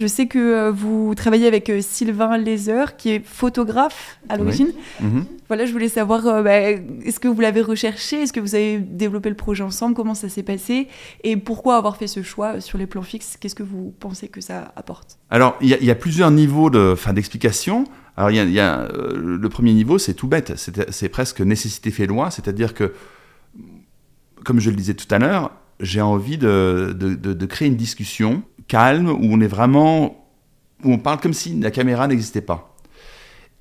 [0.00, 4.40] Je sais que euh, vous travaillez avec euh, Sylvain Lézer, qui est photographe à Oui.
[4.40, 4.72] l'origine.
[5.02, 5.26] Mhm.
[5.48, 8.22] Voilà, je voulais savoir, euh, bah, est-ce que vous l'avez recherché?
[8.22, 9.94] Est-ce que vous avez développé le projet ensemble?
[9.94, 10.88] Comment ça s'est passé?
[11.22, 13.36] Et pourquoi avoir fait ce choix sur les plans fixes?
[13.38, 15.18] Qu'est-ce que vous pensez que ça apporte?
[15.28, 17.84] Alors, il y, a- il y a plusieurs niveaux de, d'explication.
[18.16, 20.54] Alors, y a, y a, euh, le premier niveau, c'est tout bête.
[20.56, 22.30] C'est presque nécessité fait loi.
[22.30, 22.94] C'est-à-dire que,
[24.46, 28.42] comme je le disais tout à l'heure, j'ai envie de, de- de- créer une discussion
[28.68, 30.26] calme où on est vraiment,
[30.84, 32.76] où on parle comme si la caméra n'existait pas.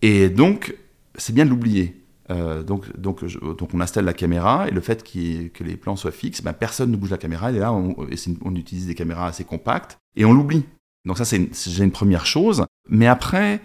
[0.02, 0.76] Et donc,
[1.16, 1.96] c'est bien de l'oublier.
[2.32, 3.26] Euh, donc, donc,
[3.58, 6.54] donc, on installe la caméra et le fait ait- que les plans soient fixes, ben,
[6.54, 7.50] personne ne bouge la caméra.
[7.50, 10.64] Elle est là, on, utilise des caméras assez compactes et on l'oublie.
[11.06, 12.66] Donc ça, c'est déjà une première chose.
[12.88, 13.62] Mais après,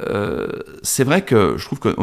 [0.00, 0.48] euh,
[0.82, 1.94] c'est vrai que je trouve qu'on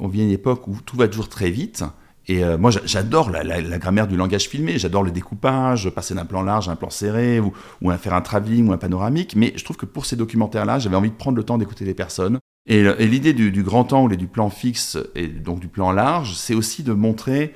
[0.00, 1.84] on vit à une époque où tout va toujours très vite.
[2.28, 6.26] Et euh, moi, j'a- j'adore la, grammaire du langage filmé, j'adore le découpage, passer d'un
[6.26, 9.34] plan large à un plan serré, ou, ou faire un travelling ou un panoramique.
[9.34, 11.94] Mais je trouve que pour ces documentaires-là, j'avais envie de prendre le temps d'écouter les
[11.94, 12.38] personnes.
[12.66, 16.54] Et, l'idée du, grand angle et du plan fixe, et donc du plan large, c'est
[16.54, 17.54] aussi de montrer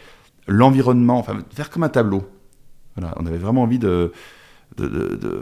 [0.48, 2.24] l'environnement, enfin, faire comme un tableau.
[2.96, 4.12] On avait vraiment envie de,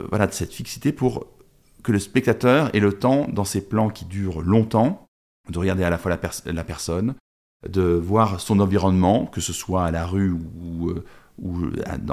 [0.09, 1.25] voilà, de cette fixité pour
[1.83, 5.07] que le spectateur ait le temps, dans ces plans qui durent longtemps,
[5.49, 6.11] de regarder à la fois
[6.45, 7.15] la personne,
[7.69, 11.03] de voir son environnement, que ce soit à la rue ou, euh,
[11.41, 11.57] ou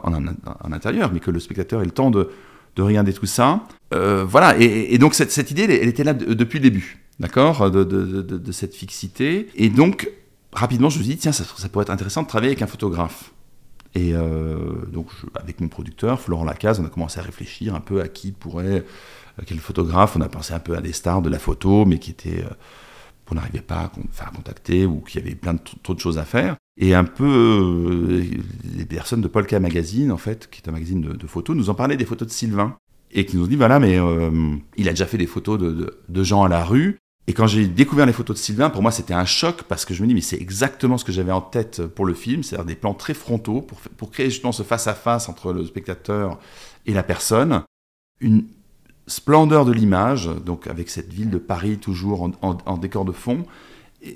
[0.02, 2.30] en, intérieur, mais que le spectateur ait le temps de,
[2.76, 3.64] de regarder tout ça.
[3.94, 8.52] Euh, voilà, et, donc cette, idée, elle, était là de- depuis le début, d'accord, de,
[8.52, 9.48] cette fixité.
[9.54, 10.10] Et donc,
[10.52, 13.32] rapidement, je me suis dit, tiens, ça, pourrait être intéressant de travailler avec un photographe.
[13.94, 14.58] Et euh,
[14.92, 18.32] donc, avec mon producteur, Florent Lacaze, on a commencé à réfléchir un peu à qui
[18.32, 18.84] pourrait,
[19.40, 20.14] à quel photographe.
[20.16, 22.50] On a pensé un peu à des stars de la photo, mais qui étaient, euh,
[23.28, 26.56] qu'on n'arrivait pas à contacter ou qui avaient plein de trop, de choses à faire.
[26.80, 28.24] Et un peu euh,
[28.76, 31.74] les personnes de Polka Magazine, en fait, qui est un magazine de, photos, nous ont
[31.74, 32.76] parlé des photos de Sylvain
[33.10, 35.98] et qui nous ont dit voilà, mais euh, il a déjà fait des photos de,
[36.08, 36.98] de- gens à la rue.
[37.26, 39.92] Et quand j'ai découvert les photos de Sylvain, pour moi, c'était un choc parce que
[39.92, 42.64] je me dis, mais c'est exactement ce que j'avais en tête pour le film, c'est-à-dire
[42.64, 46.38] des plans très frontaux pour, pour créer justement ce face-à-face entre le spectateur
[46.86, 47.62] et la personne.
[48.20, 48.44] Une
[49.08, 53.44] splendeur de l'image, donc avec cette ville de Paris toujours en, décor de fond.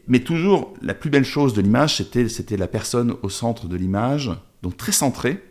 [0.07, 3.77] Mais toujours, la plus belle chose de l'image, c'était, c'était la personne au centre de
[3.77, 4.31] l'image,
[4.63, 5.43] donc très centrée,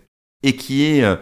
[0.44, 1.18] et qui est, euh,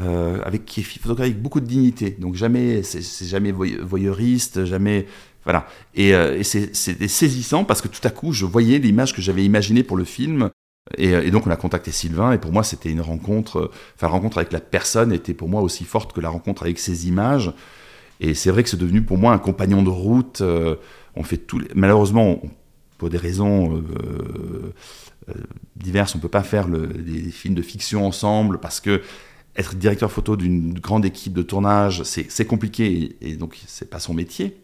[0.00, 2.10] euh, avec, qui est photographiée avec beaucoup de dignité.
[2.10, 5.06] Donc jamais, c'est, jamais voy- voyeuriste, jamais...
[5.44, 5.66] Voilà.
[5.94, 9.44] Et, euh, c'est, c'était saisissant parce que tout à coup, je voyais l'image que j'avais
[9.44, 10.50] imaginée pour le film.
[10.98, 12.32] Et, euh, et donc, on a contacté Sylvain.
[12.32, 13.58] Et pour moi, c'était une rencontre.
[13.58, 16.62] euh, Enfin, la rencontre avec la personne était pour moi aussi forte que la rencontre
[16.64, 17.52] avec ses images.
[18.20, 20.40] Et c'est vrai que c'est devenu pour moi un compagnon de route.
[20.40, 20.76] euh,
[21.16, 21.60] on fait tout.
[21.74, 22.40] Malheureusement,
[22.98, 23.82] pour des raisons
[25.76, 29.02] diverses, on peut pas faire le- des films de fiction ensemble parce que
[29.56, 33.98] être directeur photo d'une grande équipe de tournage, c'est compliqué et, et donc c'est pas
[33.98, 34.56] son métier.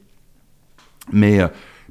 [1.13, 1.41] Mais,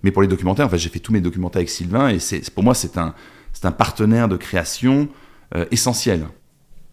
[0.04, 2.50] mais pour les documentaires, en fait, j'ai fait tous mes documentaires avec Sylvain et c'est
[2.52, 3.14] pour moi c'est un,
[3.58, 5.08] c'est un partenaire de création
[5.56, 6.28] euh, essentiel.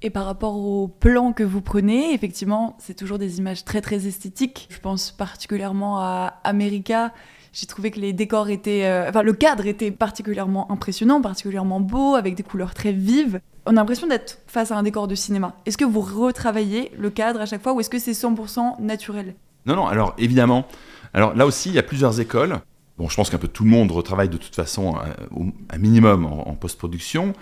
[0.00, 4.06] Et par rapport au plan que vous prenez, effectivement, c'est toujours des images très très
[4.06, 4.68] esthétiques.
[4.70, 7.12] Je pense particulièrement à America.
[7.52, 12.14] J'ai trouvé que les décors étaient, euh, enfin le cadre était particulièrement impressionnant, particulièrement beau,
[12.14, 13.40] avec des couleurs très vives.
[13.66, 15.56] On a l'impression d'être face à un décor de cinéma.
[15.66, 19.34] Est-ce que vous retravaillez le cadre à chaque fois ou est-ce que c'est 100% naturel?
[19.66, 20.66] Non, non, alors évidemment,
[21.12, 22.58] alors là aussi, il y a plusieurs écoles.
[22.96, 26.54] Bon, je pense qu'un peu tout le monde retravaille de toute façon un, minimum en,
[26.54, 27.32] post-production,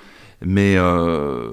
[0.40, 1.50] mais euh,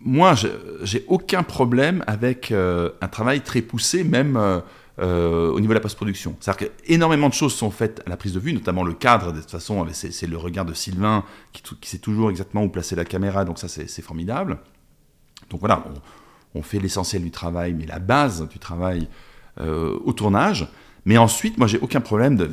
[0.00, 0.34] moi,
[0.82, 4.38] j'ai aucun problème avec euh, un travail très poussé, même
[4.98, 6.36] euh, au niveau de la post-production.
[6.40, 9.40] C'est-à-dire qu'énormément de choses sont faites à la prise de vue, notamment le cadre, de
[9.40, 13.44] toute façon, c'est le regard de Sylvain qui, sait toujours exactement où placer la caméra,
[13.44, 14.58] donc ça, c'est formidable.
[15.50, 15.84] Donc voilà,
[16.54, 19.06] on fait l'essentiel du travail, mais la base du travail
[19.60, 20.66] au tournage.
[21.06, 22.36] Mais ensuite, moi, j'ai aucun problème.
[22.36, 22.50] De,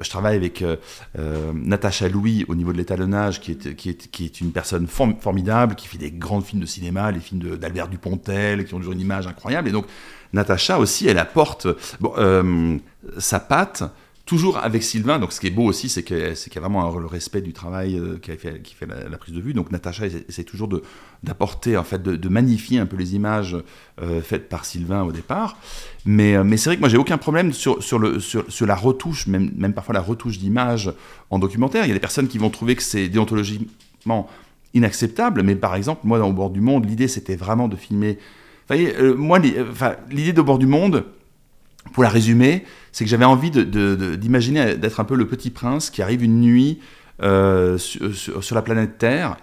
[0.00, 0.76] je travaille avec euh,
[1.18, 6.10] euh, Natacha Louis au niveau de l'étalonnage, qui est, une personne formidable, qui fait des
[6.10, 9.68] grands films de cinéma, les films d'Albert Dupontel, qui ont toujours une image incroyable.
[9.68, 9.84] Et donc,
[10.32, 11.68] Natacha aussi, elle apporte
[12.16, 12.78] euh,
[13.18, 13.84] sa patte
[14.24, 15.18] toujours avec Sylvain.
[15.18, 17.98] Donc, ce qui est beau aussi, c'est qu'il y a vraiment le respect du travail
[17.98, 19.52] euh, qui, fait, qui fait la, prise de vue.
[19.52, 20.68] Donc, Natacha essaie toujours
[21.22, 23.56] d'apporter, en fait, de, magnifier un peu les images
[24.00, 25.56] euh, faites par Sylvain au départ.
[26.04, 29.74] Mais, euh, mais c'est vrai que moi, j'ai aucun problème sur, la retouche, même, même
[29.74, 30.92] parfois la retouche d'image
[31.30, 31.84] en documentaire.
[31.84, 34.28] Il y a des personnes qui vont trouver que c'est déontologiquement
[34.74, 35.42] inacceptable.
[35.42, 38.18] Mais par exemple, moi, dans Au bord du monde, l'idée, c'était vraiment de filmer.
[38.68, 39.40] Vous voyez, moi,
[40.10, 41.04] l'idée d'Au bord du monde,
[41.92, 46.02] pour la résumer, c'est que j'avais envie d'imaginer d'être un peu le petit prince qui
[46.02, 46.78] arrive une nuit
[47.22, 49.36] euh, sur, la planète Terre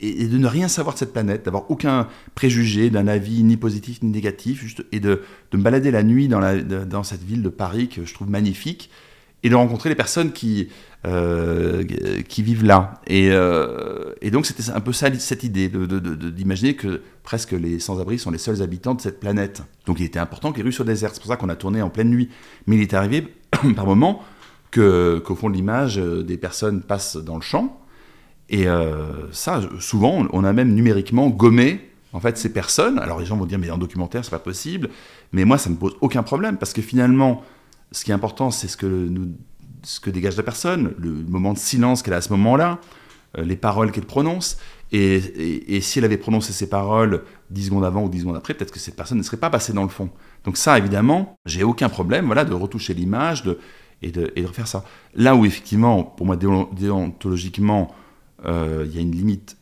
[0.00, 4.02] et, de ne rien savoir de cette planète, d'avoir aucun préjugé d'un avis ni positif
[4.02, 8.14] ni négatif, et de, me balader la nuit dans cette ville de Paris que je
[8.14, 8.90] trouve magnifique
[9.42, 10.68] et de rencontrer les personnes qui,
[11.06, 11.82] euh,
[12.28, 13.00] qui vivent là.
[13.06, 18.18] Et, euh, et donc c'était un peu ça cette idée, d'imaginer que presque les sans-abri
[18.18, 19.62] sont les seuls habitants de cette planète.
[19.86, 21.14] Donc il était important que les rues soient désertes.
[21.14, 22.28] C'est pour ça qu'on a tourné en pleine nuit.
[22.66, 23.28] Mais il est arrivé
[23.76, 24.22] par moment
[24.70, 27.80] qu'au fond de l'image, euh, des personnes passent dans le champ.
[28.50, 28.66] Et
[29.30, 32.98] ça, souvent, on a même numériquement gommé en fait ces personnes.
[32.98, 34.90] Alors les gens vont dire mais en documentaire c'est pas possible.
[35.32, 37.42] Mais moi ça me pose aucun problème parce que finalement
[37.92, 39.32] ce qui est important, c'est ce que, nous,
[39.82, 42.80] ce que dégage la personne, le moment de silence qu'elle a à ce moment-là,
[43.38, 44.58] euh, les paroles qu'elle prononce.
[44.92, 48.72] Et, si elle avait prononcé ces paroles dix secondes avant ou dix secondes après, peut-être
[48.72, 50.10] que cette personne ne serait pas passée dans le fond.
[50.44, 53.44] Donc ça, évidemment, j'ai aucun problème voilà, de retoucher l'image
[54.02, 54.84] et, de, refaire ça.
[55.14, 57.94] Là où, effectivement, pour moi, déontologiquement,
[58.44, 59.56] euh, il y a une limite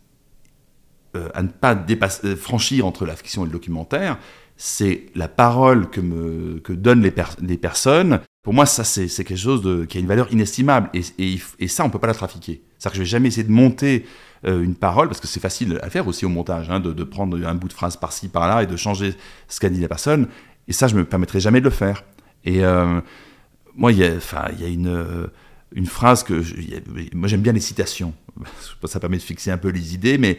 [1.14, 4.18] euh, à ne pas franchir entre la fiction et le documentaire,
[4.57, 8.20] c'est la parole que, me, donnent les personnes.
[8.42, 10.90] Pour moi, ça, c'est quelque chose qui a une valeur inestimable.
[10.94, 12.62] Et, ça, on ne peut pas la trafiquer.
[12.79, 14.07] C'est-à-dire que je vais jamais essayer de monter
[14.46, 17.37] euh, une parole, parce que c'est facile à faire aussi au montage, hein, de, prendre
[17.44, 19.14] un bout de phrase par-ci, par-là, et de changer
[19.48, 20.29] ce qu'a dit la personne.
[20.68, 22.05] Et ça, je ne me permettrai jamais de le faire.
[22.44, 23.01] Et euh,
[23.74, 26.42] moi, il y a, a une, phrase que...
[27.14, 28.14] moi, j'aime bien les citations.
[28.85, 30.38] Ça permet de fixer un peu les idées, mais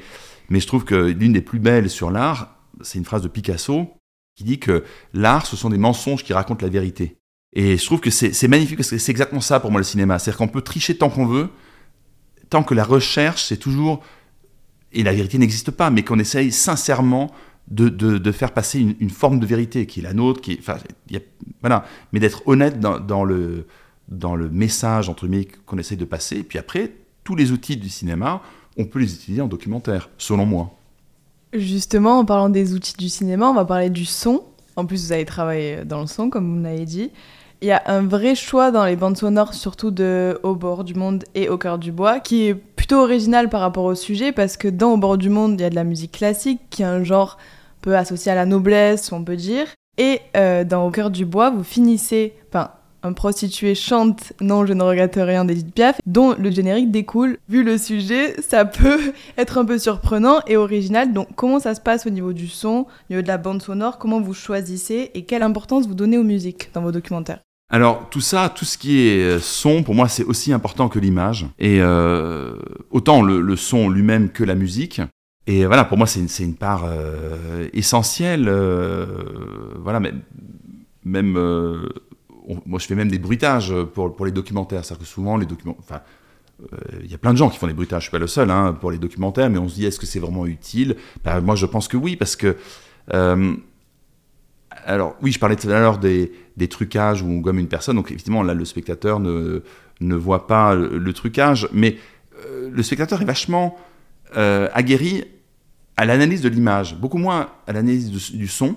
[0.49, 3.93] je trouve que l'une des plus belles sur l'art, c'est une phrase de Picasso
[4.35, 4.83] qui dit que
[5.13, 7.18] l'art, ce sont des mensonges qui racontent la vérité.
[7.53, 10.19] Et je trouve que c'est magnifique, parce que c'est exactement ça pour moi le cinéma.
[10.19, 11.49] C'est-à-dire qu'on peut tricher tant qu'on veut,
[12.49, 14.01] tant que la recherche, c'est toujours...
[14.91, 17.31] Et la vérité n'existe pas, mais qu'on essaye sincèrement
[17.69, 20.59] de, faire passer une, forme de vérité qui est la nôtre, qui
[21.62, 23.67] voilà, mais d'être honnête dans, le,
[24.07, 25.12] dans le message
[25.65, 26.38] qu'on essaye de passer.
[26.38, 26.91] Et puis après,
[27.23, 28.41] tous les outils du cinéma,
[28.77, 30.75] on peut les utiliser en documentaire, selon moi.
[31.53, 34.43] Justement, en parlant des outils du cinéma, on va parler du son.
[34.75, 37.12] En plus, vous avez travaillé dans le son, comme vous l'avez dit.
[37.61, 40.93] Il y a un vrai choix dans les bandes sonores, surtout de Au bord du
[40.93, 44.55] monde et Au cœur du bois, qui est plutôt original par rapport au sujet, parce
[44.55, 46.85] que dans Au bord du monde, il y a de la musique classique, qui est
[46.85, 47.37] un genre
[47.81, 49.67] peu associé à la noblesse, on peut dire.
[49.97, 52.71] Et euh, dans Au cœur du bois, vous finissez, enfin,
[53.03, 57.39] un prostitué chante Non, je ne regrette rien d'Edith Piaf, dont le générique découle.
[57.49, 61.11] Vu le sujet, ça peut être un peu surprenant et original.
[61.11, 63.97] Donc, comment ça se passe au niveau du son, au niveau de la bande sonore
[63.97, 67.41] Comment vous choisissez et quelle importance vous donnez aux musiques dans vos documentaires?
[67.69, 70.99] Alors tout ça, tout ce qui est euh, son, pour moi, c'est aussi important que
[70.99, 71.47] l'image.
[71.60, 72.55] Et euh,
[72.89, 75.01] autant le, son lui-même que la musique.
[75.47, 78.49] Et voilà, pour moi, c'est une, une, part euh, essentielle.
[79.79, 80.13] voilà, mais,
[81.03, 81.38] même
[82.65, 84.84] moi je fais même des bruitages pour, pour les documentaires.
[84.84, 86.01] C'est-à-dire que souvent les documents, enfin,
[86.62, 88.27] euh, il y a plein de gens qui font des bruitages, je suis pas le
[88.27, 90.95] seul hein, pour les documentaires, mais on se dit est-ce que c'est vraiment utile?
[91.23, 92.58] Ben, Moi je pense que oui, parce que
[93.13, 93.55] euh,
[94.85, 97.95] alors oui, je parlais tout à l'heure des, des, trucages où on gomme une personne,
[97.95, 99.63] donc effectivement là le spectateur ne,
[100.01, 101.97] ne voit pas le, trucage, mais
[102.45, 103.75] euh, le spectateur est vachement
[104.31, 105.23] aguerri
[105.97, 108.75] à l'analyse de l'image, beaucoup moins à l'analyse du son.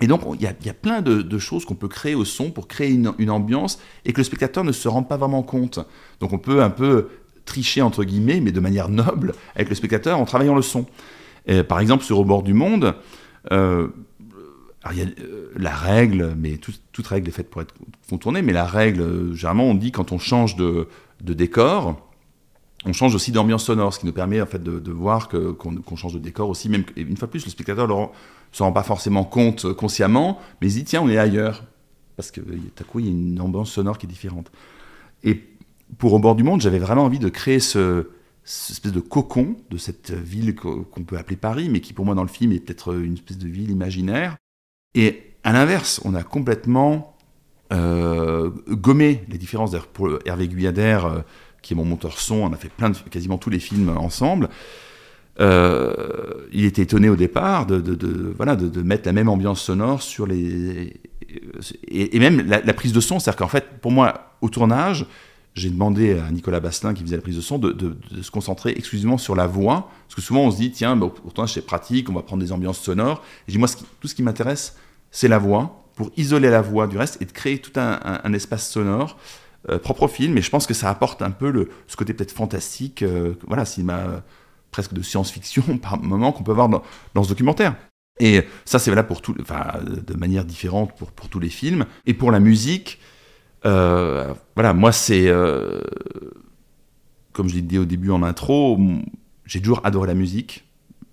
[0.00, 2.90] Et donc, il y, a, plein de, choses qu'on peut créer au son pour créer
[2.90, 5.78] une, ambiance et que le spectateur ne se rend pas vraiment compte.
[6.18, 7.08] Donc, on peut un peu
[7.44, 10.86] tricher, entre guillemets, mais de manière noble, avec le spectateur en travaillant le son.
[11.68, 12.96] par exemple, sur Au bord du monde,
[13.52, 13.88] euh,
[14.92, 17.74] il y a euh, la règle, mais toute règle est faite pour être
[18.08, 20.88] contournée, mais la règle, euh, généralement, on dit quand on change de,
[21.20, 22.00] décor,
[22.84, 26.14] on change aussi d'ambiance sonore, ce qui nous permet en fait de, voir qu'on change
[26.14, 26.68] de décor aussi.
[26.68, 27.94] Même une fois de plus, le spectateur le,
[28.52, 31.64] se rend pas forcément compte consciemment, mais il dit tiens, on est ailleurs.
[32.16, 34.52] Parce que tout à coup, il y a une ambiance sonore qui est différente.
[35.24, 35.42] Et
[35.98, 38.08] pour Au bord du monde, j'avais vraiment envie de créer ce,
[38.44, 42.22] espèce de cocon de cette ville qu'on peut appeler Paris, mais qui pour moi dans
[42.22, 44.36] le film est peut-être une espèce de ville imaginaire.
[44.94, 47.16] Et À l'inverse, on a complètement
[47.72, 49.72] euh, gommé les différences.
[49.72, 51.20] D'ailleurs, pour Hervé Guyader, euh,
[51.62, 54.48] qui est mon monteur son, on a fait plein de, quasiment tous les films ensemble.
[55.40, 60.26] Euh, il était étonné au départ de, voilà, de, mettre la même ambiance sonore sur
[60.26, 60.94] les.
[61.88, 65.06] Et, même la, prise de son, c'est-à-dire qu'en fait, pour moi, au tournage,
[65.54, 69.18] j'ai demandé à Nicolas Basselin, qui faisait la prise de son, de, se concentrer exclusivement
[69.18, 69.90] sur la voix.
[70.06, 72.52] Parce que souvent, on se dit, tiens, bah, pourtant, c'est pratique, on va prendre des
[72.52, 73.22] ambiances sonores.
[73.48, 73.68] Et je dis, moi,
[74.00, 74.76] tout ce qui m'intéresse,
[75.14, 78.68] c'est la voix, pour isoler la voix du reste et de créer tout un, espace
[78.68, 79.16] sonore
[79.70, 80.36] euh, propre au film.
[80.36, 83.64] Et je pense que ça apporte un peu le, ce côté peut-être fantastique, euh, voilà,
[83.64, 84.24] cinéma
[84.72, 87.76] presque de science-fiction par moment qu'on peut voir dans, ce documentaire.
[88.18, 91.86] Et ça, c'est valable pour tout, de manière différente pour, tous les films.
[92.06, 92.98] Et pour la musique,
[93.64, 95.28] euh, voilà, moi, c'est.
[95.28, 95.80] Euh,
[97.32, 98.78] comme je l'ai dit au début en intro,
[99.46, 100.64] j'ai toujours adoré la musique.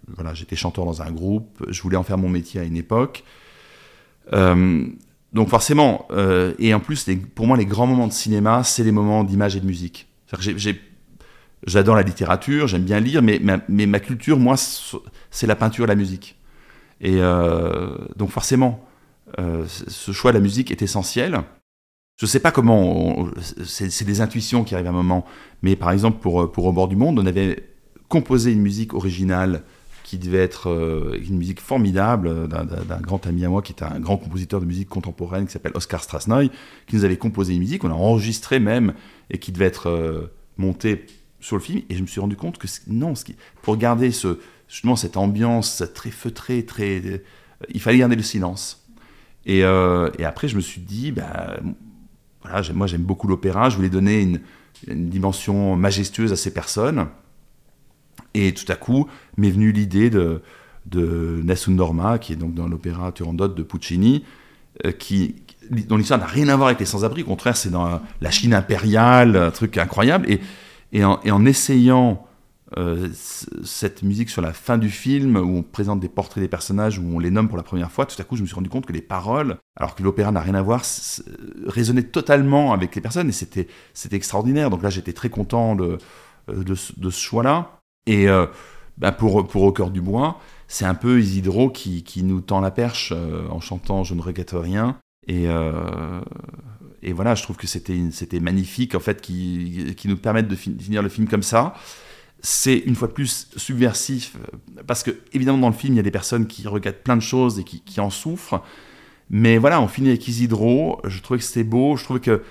[0.07, 3.23] Voilà, j'étais chanteur dans un groupe, je voulais en faire mon métier à une époque.
[4.33, 4.85] Euh,
[5.33, 6.07] donc forcément,
[6.59, 9.61] et en plus, pour moi, les grands moments de cinéma, c'est les moments d'image et
[9.61, 10.07] de musique.
[11.65, 15.95] J'adore la littérature, j'aime bien lire, mais ma, culture, moi, c'est la peinture et la
[15.95, 16.37] musique.
[16.99, 17.21] Et
[18.17, 18.85] donc forcément,
[19.37, 21.43] ce choix de la musique est essentiel.
[22.17, 23.29] Je ne sais pas comment,
[23.63, 25.25] c'est des intuitions qui arrivent à un moment,
[25.61, 27.63] mais par exemple pour Au bord du monde, on avait
[28.09, 29.63] composé une musique originale
[30.11, 33.97] qui devait être euh, une musique formidable d'un grand ami à moi qui est un
[33.97, 36.51] grand compositeur de musique contemporaine qui s'appelle Oscar Strasnoy,
[36.85, 38.93] qui nous avait composé une musique, on a enregistré même,
[39.29, 41.05] et qui devait être euh, montée
[41.39, 43.13] sur le film, et je me suis rendu compte que non,
[43.61, 44.11] pour garder
[44.67, 47.19] justement cette ambiance très feutrée, très, euh,
[47.73, 48.85] il fallait garder le silence.
[49.45, 51.57] Et, après, je me suis dit, bah,
[52.73, 54.41] moi j'aime beaucoup l'opéra, je voulais donner une,
[55.09, 57.07] dimension majestueuse à ces personnes.
[58.33, 59.07] Et tout à coup
[59.37, 60.41] m'est venue l'idée de,
[60.85, 64.23] de Nessun Dorma, qui est donc dans l'opéra Turandot de Puccini,
[64.85, 65.35] euh, qui,
[65.87, 68.53] dont l'histoire n'a rien à voir avec les sans-abri, au contraire c'est dans la Chine
[68.53, 70.27] impériale, un truc incroyable.
[70.93, 72.25] Et, en, essayant
[72.77, 73.07] euh,
[73.63, 77.03] cette musique sur la fin du film où on présente des portraits des personnages, où
[77.13, 78.85] on les nomme pour la première fois, tout à coup je me suis rendu compte
[78.85, 80.83] que les paroles, alors que l'opéra n'a rien à voir,
[81.65, 83.67] résonnaient totalement avec les personnes et c'était
[84.11, 84.69] extraordinaire.
[84.69, 85.97] Donc là j'étais très content de,
[86.49, 86.75] euh, de,
[87.09, 87.80] ce choix-là.
[88.05, 88.47] Et euh,
[88.97, 92.61] bah, pour, pour Au cœur du bois, c'est un peu Isidro qui, qui, nous tend
[92.61, 93.13] la perche
[93.49, 94.97] en chantant Je ne regrette rien.
[95.27, 95.47] Et,
[97.03, 101.01] et voilà, je trouve que c'était magnifique en fait qui, qui nous permettent de finir
[101.01, 101.73] le film comme ça.
[102.43, 105.99] C'est une fois de plus subversif, euh, parce que évidemment dans le film il y
[105.99, 108.63] a des personnes qui regrettent plein de choses et qui, en souffrent,
[109.29, 112.43] mais voilà, on finit avec Isidro, je trouvais que c'était beau, je trouvais que euh,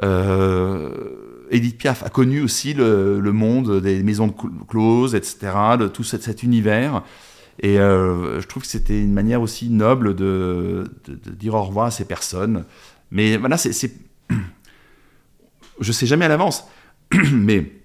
[0.00, 4.32] Edith Piaf a connu aussi le, monde des maisons de
[4.66, 7.02] closes, etc., de tout cet, univers,
[7.60, 10.84] et euh, je trouve que c'était une manière aussi noble de,
[11.38, 12.64] dire au revoir à ces personnes,
[13.10, 13.92] mais voilà, c'est...
[15.80, 16.64] Je sais jamais à l'avance,
[17.32, 17.82] mais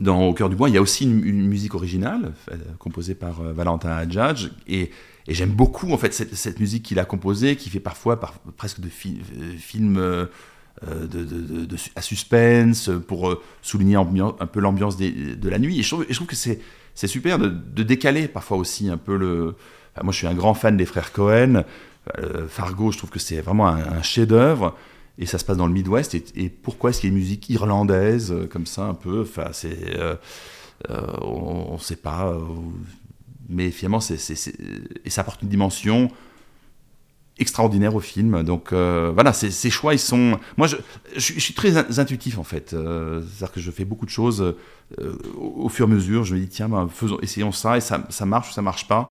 [0.00, 3.42] dans Au cœur du bois, il y a aussi une, musique originale euh, composée par
[3.42, 4.90] euh, Valentin Hadjadj et,
[5.28, 8.18] j'aime beaucoup en fait cette, musique qu'il a composée, qui fait parfois
[8.56, 10.28] presque de euh, films
[10.82, 11.66] de,
[11.96, 15.78] à suspense pour souligner un peu l'ambiance de la nuit.
[15.78, 19.56] Et je trouve, que c'est super de, décaler parfois aussi un peu le.
[20.02, 21.64] moi, je suis un grand fan des frères Cohen.
[22.48, 24.74] Fargo, je trouve que c'est vraiment un, chef-d'œuvre
[25.20, 26.14] et ça se passe dans le Midwest.
[26.14, 29.20] Et, pourquoi est-ce qu'il y a une musique irlandaise euh, comme ça un peu?
[29.22, 30.16] Enfin, c'est, euh,
[30.88, 32.36] euh, on ne sait pas.
[33.48, 36.10] mais finalement, et ça apporte une dimension
[37.40, 38.42] extraordinaire au film.
[38.42, 40.38] Donc voilà, ces, choix, ils sont.
[40.56, 40.76] Moi, je,
[41.16, 42.70] je, suis très intuitif en fait.
[42.70, 44.54] c'est-à-dire que je fais beaucoup de choses
[45.36, 46.24] au, fur et à mesure.
[46.24, 48.86] Je me dis tiens, ben, faisons, essayons ça et ça, ça marche ou ça marche
[48.86, 49.08] pas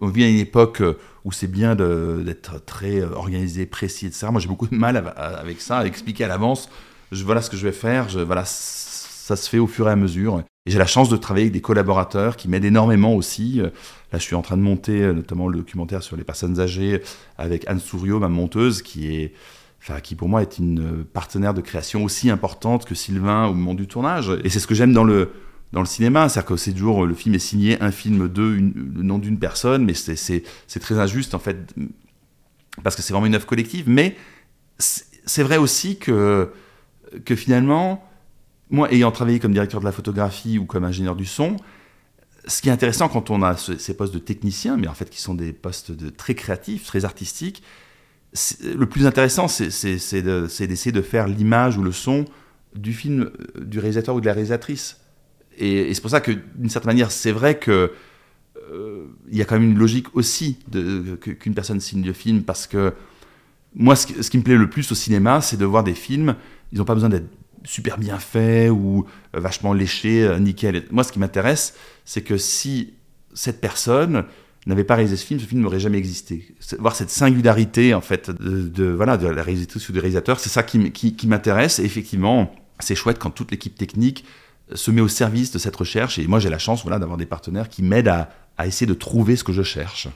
[0.00, 4.28] on vit à une époque euh, où c'est bien d'être très euh, organisé, précis, etc.
[4.30, 6.68] Moi, j'ai beaucoup de mal avec ça, à expliquer à l'avance,
[7.12, 8.44] voilà ce que je vais faire, je, voilà,
[9.30, 10.42] ça se fait au fur et à mesure.
[10.66, 13.60] Et j'ai la chance de travailler avec des collaborateurs qui m'aident énormément aussi.
[14.12, 17.00] Là, je suis en train de monter euh, notamment le documentaire sur les personnes âgées
[17.38, 19.32] avec Anne Souriau, ma monteuse, qui est,
[19.80, 23.74] enfin, qui pour moi est une partenaire de création aussi importante que Sylvain au moment
[23.74, 24.32] du tournage.
[24.42, 25.30] Et c'est ce que j'aime dans le,
[25.72, 26.28] dans le cinéma.
[26.28, 29.84] C'est-à-dire que c'est toujours, le film est signé un film de, le nom d'une personne,
[29.84, 31.72] mais c'est très injuste en fait,
[32.82, 33.88] parce que c'est vraiment une œuvre collective.
[33.88, 34.16] Mais
[34.78, 36.50] c'est vrai aussi que,
[37.24, 38.04] que finalement,
[38.70, 41.56] moi ayant travaillé comme directeur de la photographie ou comme ingénieur du son,
[42.46, 45.20] ce qui est intéressant quand on a ces postes de technicien, mais en fait qui
[45.20, 47.62] sont des postes de très créatifs, très artistiques,
[48.62, 52.24] le plus intéressant, c'est d'essayer de faire l'image ou le son
[52.76, 53.30] du film
[53.60, 55.00] du réalisateur ou de la réalisatrice.
[55.58, 57.92] Et, c'est pour ça que, d'une certaine manière, c'est vrai que
[59.28, 60.58] il y a quand même une logique aussi
[61.20, 62.94] qu'une personne signe le film parce que
[63.74, 66.36] moi, ce qui, me plaît le plus au cinéma, c'est de voir des films.
[66.72, 67.28] Ils n'ont pas besoin d'être
[67.64, 70.84] super bien faits ou euh, vachement léchés, euh, nickel.
[70.90, 72.94] Moi, ce qui m'intéresse, c'est que si
[73.34, 74.24] cette personne
[74.66, 76.54] n'avait pas réalisé ce film, ce film n'aurait jamais existé.
[76.78, 80.62] Voir cette singularité, en fait, de, voilà, de la réalisatrice ou du réalisateur, c'est ça
[80.62, 81.78] qui, qui m'intéresse.
[81.78, 84.24] Et effectivement, c'est chouette quand toute l'équipe technique
[84.74, 86.18] se met au service de cette recherche.
[86.18, 88.94] Et moi, j'ai la chance voilà, d'avoir des partenaires qui m'aident à, à essayer de
[88.94, 90.08] trouver ce que je cherche.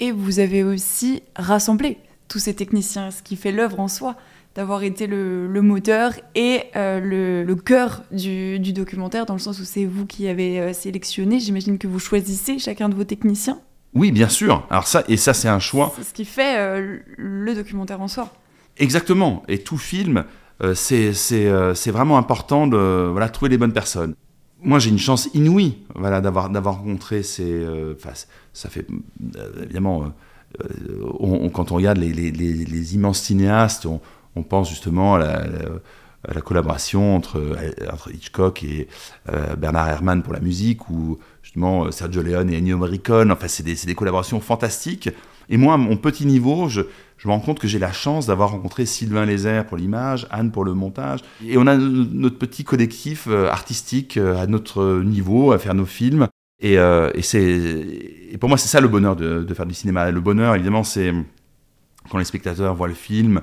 [0.00, 4.16] Et vous avez aussi rassemblé tous ces techniciens, ce qui fait l'œuvre en soi,
[4.54, 9.84] d'avoir été le, moteur et euh, le, cœur du, documentaire, dans le sens où c'est
[9.84, 11.40] vous qui avez euh, sélectionné.
[11.40, 13.60] J'imagine que vous choisissez chacun de vos techniciens.
[13.94, 14.66] Oui, bien sûr.
[14.70, 15.92] Alors ça, et ça, c'est un choix.
[15.96, 18.32] C'est ce qui fait euh, le documentaire en soi.
[18.78, 19.42] Exactement.
[19.48, 20.24] Et tout film,
[20.74, 21.10] c'est
[21.90, 24.14] vraiment important de voilà, trouver les bonnes personnes.
[24.62, 27.66] Moi, j'ai une chance inouïe voilà, d'avoir rencontré ces.
[28.52, 28.86] ça fait
[29.62, 30.12] évidemment
[31.52, 34.00] quand on regarde les, immenses cinéastes, on,
[34.40, 37.56] pense justement à la, collaboration entre,
[38.12, 38.88] Hitchcock et
[39.30, 43.30] euh, Bernard Herrmann pour la musique, ou justement euh, Sergio Leone et Ennio Morricone.
[43.30, 45.10] Enfin, c'est des, collaborations fantastiques.
[45.48, 46.82] Et moi, à mon petit niveau, je,
[47.24, 50.64] me rends compte que j'ai la chance d'avoir rencontré Sylvain Lézère pour l'image, Anne pour
[50.64, 51.20] le montage.
[51.46, 56.28] Et on a notre petit collectif artistique à notre niveau, à faire nos films.
[56.62, 57.10] Et, euh,
[58.40, 60.10] pour moi, c'est ça le bonheur de, faire du cinéma.
[60.10, 61.12] Le bonheur, évidemment, c'est
[62.08, 63.40] quand les spectateurs voient le film,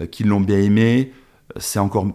[0.00, 1.12] euh, qu'ils l'ont bien aimé.
[1.58, 2.06] C'est encore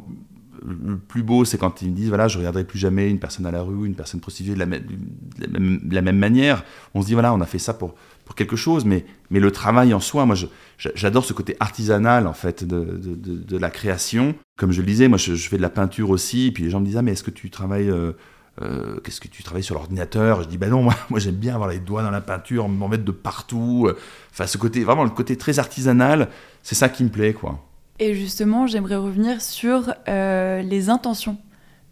[0.66, 3.46] le plus beau, c'est quand ils me disent voilà, je regarderai plus jamais une personne
[3.46, 6.64] à la rue, une personne prostituée de la, même, manière.
[6.94, 9.52] On se dit voilà, on a fait ça pour, pour quelque chose, mais, mais le
[9.52, 10.36] travail en soi, moi,
[10.78, 14.36] j'adore ce côté artisanal en fait de, de, de, la création.
[14.58, 16.80] Comme je le disais, moi, je, fais de la peinture aussi, et puis les gens
[16.80, 18.14] me disent ah mais est-ce que tu travailles euh,
[18.62, 20.44] euh, qu'est-ce que tu travailles sur l'ordinateur?
[20.44, 22.88] Je dis, bah non, moi, moi j'aime bien avoir les doigts dans la peinture, m'en
[22.88, 23.90] mettre de partout.
[24.32, 26.30] Enfin, ce côté, vraiment le côté très artisanal,
[26.64, 27.67] c'est ça qui me plaît, quoi.
[28.00, 31.38] Et justement, j'aimerais revenir sur euh, les intentions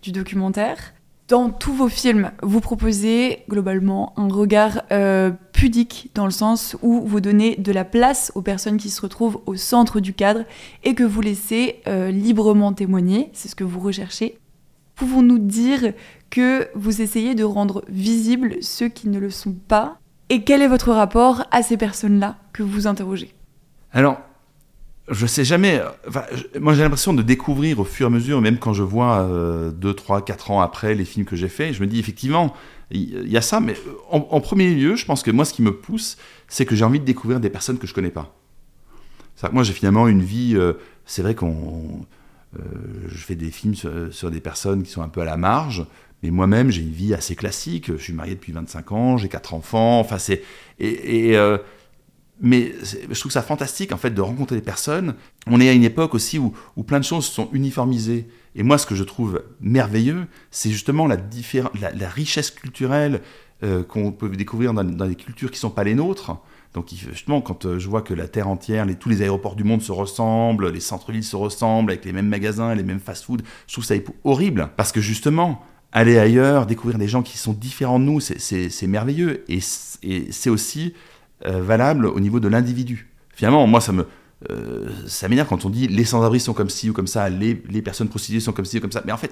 [0.01, 0.93] du documentaire.
[1.28, 7.01] Dans tous vos films, vous proposez globalement un regard euh, pudique dans le sens où
[7.01, 10.43] vous donnez de la place aux personnes qui se retrouvent au centre du cadre
[10.84, 11.82] et que vous laissez
[12.12, 13.32] librement témoigner.
[13.34, 14.38] C'est ce que vous recherchez.
[14.95, 15.93] Pouvons-nous dire
[16.30, 19.97] que vous essayez de rendre visibles ceux qui ne le sont pas?
[20.30, 23.34] Et quel est votre rapport à ces personnes-là que vous interrogez?
[23.91, 24.20] Alors,
[25.10, 25.82] je sais jamais.
[26.60, 29.28] moi, j'ai l'impression de découvrir au fur et à mesure, même quand je vois
[29.74, 32.56] 2, 3, 4 ans après les films que j'ai faits, je me dis effectivement,
[32.91, 33.76] il y, a ça, mais
[34.10, 36.99] en, premier lieu, je pense que moi, ce qui me pousse, c'est que j'ai envie
[36.99, 38.36] de découvrir des personnes que je connais pas.
[39.51, 40.53] moi, j'ai finalement une vie.
[40.56, 40.74] Euh,
[41.06, 42.06] c'est vrai qu'on
[42.58, 42.62] euh,
[43.08, 45.86] je fais des films sur, des personnes qui sont un peu à la marge,
[46.22, 47.91] mais moi-même, j'ai une vie assez classique.
[47.91, 49.99] Je suis marié depuis 25 ans, j'ai quatre enfants.
[49.99, 50.43] Enfin, c'est.
[50.80, 51.58] Et, euh,
[52.41, 52.73] mais
[53.09, 55.15] je trouve ça fantastique, en fait, de rencontrer des personnes.
[55.47, 58.27] On est à une époque aussi où, plein de choses sont uniformisées.
[58.55, 61.17] Et moi, ce que je trouve merveilleux, c'est justement la,
[61.93, 63.21] la, richesse culturelle
[63.63, 66.38] euh, qu'on peut découvrir dans, dans, des cultures qui ne sont pas les nôtres.
[66.73, 69.81] Donc justement, quand euh, je vois que la Terre entière, tous les aéroports du monde
[69.81, 73.86] se ressemblent, les centres-villes se ressemblent, avec les mêmes magasins, les mêmes fast-food, je trouve
[73.86, 74.69] ça horrible.
[74.75, 75.63] Parce que justement,
[75.93, 79.45] aller ailleurs, découvrir des gens qui sont différents de nous, c'est merveilleux.
[79.47, 80.93] Et c'est aussi
[81.45, 83.11] euh, valable au niveau de l'individu.
[83.33, 84.05] Finalement, moi, ça me...
[84.51, 87.63] Euh, ça m'énerve quand on dit les sans-abri sont comme ci ou comme ça, les,
[87.69, 89.01] les personnes prostituées sont comme ci ou comme ça.
[89.05, 89.31] Mais en fait,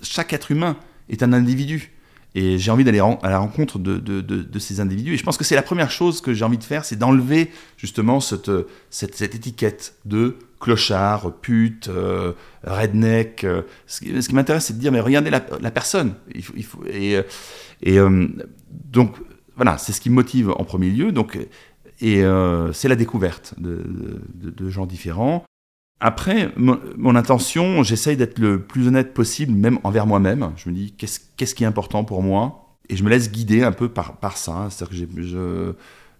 [0.00, 0.76] chaque être humain
[1.08, 1.92] est un individu.
[2.34, 5.14] Et j'ai envie d'aller à la rencontre de, de, de, ces individus.
[5.14, 7.50] Et je pense que c'est la première chose que j'ai envie de faire, c'est d'enlever
[7.76, 8.50] justement cette,
[8.88, 12.32] cette, étiquette de clochard, pute, euh,
[12.64, 13.46] redneck.
[13.86, 16.14] Ce qui, m'intéresse, c'est de dire, mais regardez la, la personne.
[16.34, 17.20] Il faut, il faut, et
[17.82, 17.98] et
[18.70, 19.16] donc,
[19.62, 21.12] voilà, c'est ce qui me motive en premier lieu.
[21.12, 21.38] Donc,
[22.00, 22.24] et
[22.72, 25.44] c'est la découverte de, gens différents.
[26.00, 30.52] Après, mon, intention, j'essaye d'être le plus honnête possible, même envers moi-même.
[30.56, 32.76] Je me dis, qu'est-ce qui est important pour moi?
[32.88, 34.66] Et je me laisse guider un peu par, ça.
[34.68, 35.72] C'est-à-dire que je,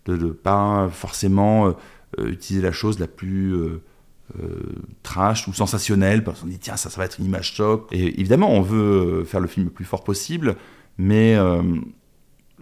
[0.04, 3.82] de ne pas forcément euh, utiliser la chose la plus euh,
[4.40, 4.60] euh,
[5.02, 7.88] trash ou sensationnelle, parce qu'on dit, tiens, ça, ça va être une image choc.
[7.90, 10.54] Et évidemment, on veut faire le film le plus fort possible,
[10.96, 11.36] mais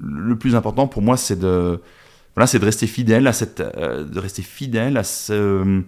[0.02, 1.80] le plus important pour moi, c'est de,
[2.34, 5.82] voilà, c'est de rester fidèle à cette, de rester fidèle à ce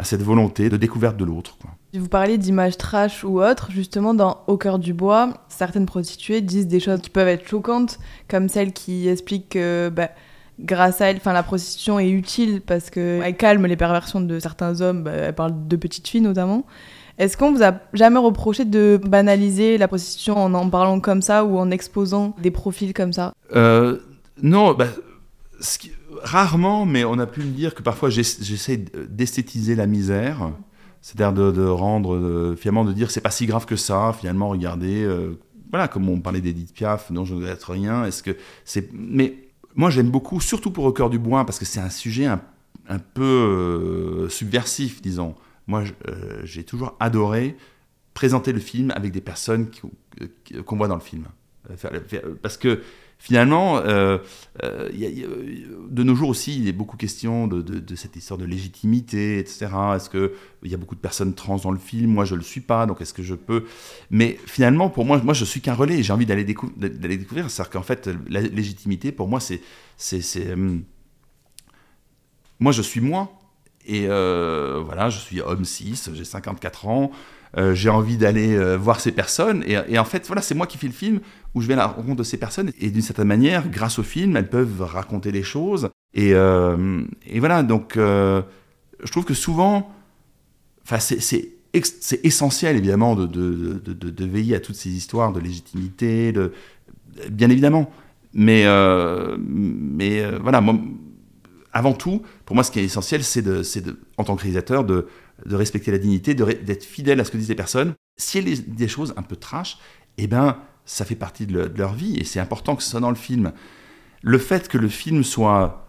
[0.00, 1.58] à cette volonté de découverte de l'autre.
[1.92, 6.68] Vous parliez d'images trash ou autres, justement dans Au cœur du bois, certaines prostituées disent
[6.68, 10.08] des choses qui peuvent être choquantes, comme celle qui explique que bah,
[10.58, 15.02] grâce à elle, la prostitution est utile parce qu'elle calme les perversions de certains hommes,
[15.02, 16.64] bah, elle parle de petites filles notamment.
[17.20, 21.44] Est-ce qu'on vous a jamais reproché de banaliser la prostitution en en parlant comme ça
[21.44, 23.34] ou en exposant des profils comme ça?
[23.54, 23.98] Euh,
[24.42, 24.86] Non, bah,
[26.22, 30.50] rarement, mais on a pu me dire que parfois j'essaie d'esthétiser la misère.
[31.02, 35.38] C'est-à-dire de, rendre, finalement, de dire c'est pas si grave que ça, finalement, regardez, euh,
[35.70, 38.90] voilà, comme on parlait d'Edith Piaf, non, je ne être rien, est-ce que c'est.
[38.94, 39.36] Mais
[39.74, 42.40] moi, j'aime beaucoup, surtout pour Au cœur du bois, parce que c'est un sujet un,
[43.14, 45.34] peu euh, subversif, disons.
[45.70, 47.56] Moi, euh, j'ai toujours adoré
[48.12, 49.70] présenter le film avec des personnes
[50.66, 51.28] qu'on voit dans le film.
[52.42, 52.82] Parce que
[53.20, 54.18] finalement, euh,
[54.64, 54.88] euh,
[55.88, 59.68] de nos jours aussi, il est beaucoup question de, cette histoire de légitimité, etc.
[59.94, 62.10] Est-ce qu'il y a beaucoup de personnes trans dans le film?
[62.10, 63.66] Moi, je ne le suis pas, donc est-ce que je peux?
[64.10, 67.48] Mais finalement, pour moi, moi je suis qu'un relais, j'ai envie d'aller découvrir.
[67.48, 69.60] C'est-à-dire qu'en fait, la légitimité, pour moi, c'est...
[70.36, 70.78] Euh,
[72.58, 73.39] moi, je suis moi.
[73.92, 77.10] Et voilà, je suis homme 6, j'ai 54 ans.
[77.58, 79.64] Euh, j'ai envie d'aller euh, voir ces personnes.
[79.66, 81.20] Et, en fait, voilà, c'est moi qui fais le film
[81.54, 82.70] où je vais à la rencontre de ces personnes.
[82.80, 85.90] Et d'une certaine manière, grâce au film, elles peuvent raconter les choses.
[86.14, 87.02] Et, euh,
[87.36, 89.92] voilà, donc je trouve que souvent,
[90.84, 91.54] c'est
[92.24, 96.32] essentiel évidemment de, de, veiller à toutes ces histoires de légitimité,
[97.30, 97.90] bien évidemment.
[98.32, 98.64] Mais,
[99.38, 100.78] mais voilà, moi,
[101.72, 103.62] avant tout, pour moi, ce qui est essentiel, c'est de,
[104.16, 105.06] en tant que réalisateur, de,
[105.46, 107.94] respecter la dignité, d'être fidèle à ce que disent les personnes.
[108.16, 109.78] Si y a des choses un peu trash,
[110.18, 113.10] eh ben, ça fait partie de, leur vie et c'est important que ce soit dans
[113.10, 113.52] le film.
[114.22, 115.86] Le fait que le film soit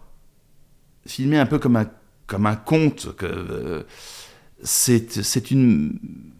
[1.04, 1.90] filmé un peu comme un,
[2.26, 3.82] comme un conte, euh,
[4.62, 5.98] c'est une,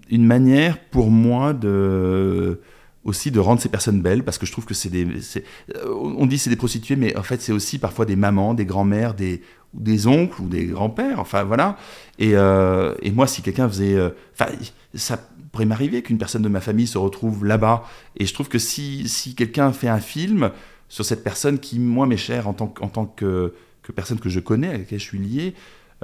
[0.09, 2.61] une manière pour moi de
[3.05, 6.24] aussi de rendre ces personnes belles parce que je trouve que c'est des euh, on
[6.26, 9.42] dit c'est des prostituées mais en fait c'est aussi parfois des mamans des grands-mères des
[9.74, 11.76] des oncles ou des grands-pères, enfin voilà.
[12.18, 13.94] Et, euh, et moi, si quelqu'un faisait.
[13.94, 14.50] Euh, enfin,
[14.94, 15.18] ça
[15.50, 17.84] pourrait m'arriver qu'une personne de ma famille se retrouve là-bas.
[18.16, 20.50] Et je trouve que si, si quelqu'un fait un film
[20.88, 24.28] sur cette personne qui, moi, m'est chère en tant, en tant que, que personne que
[24.28, 25.55] je connais, avec laquelle je suis lié,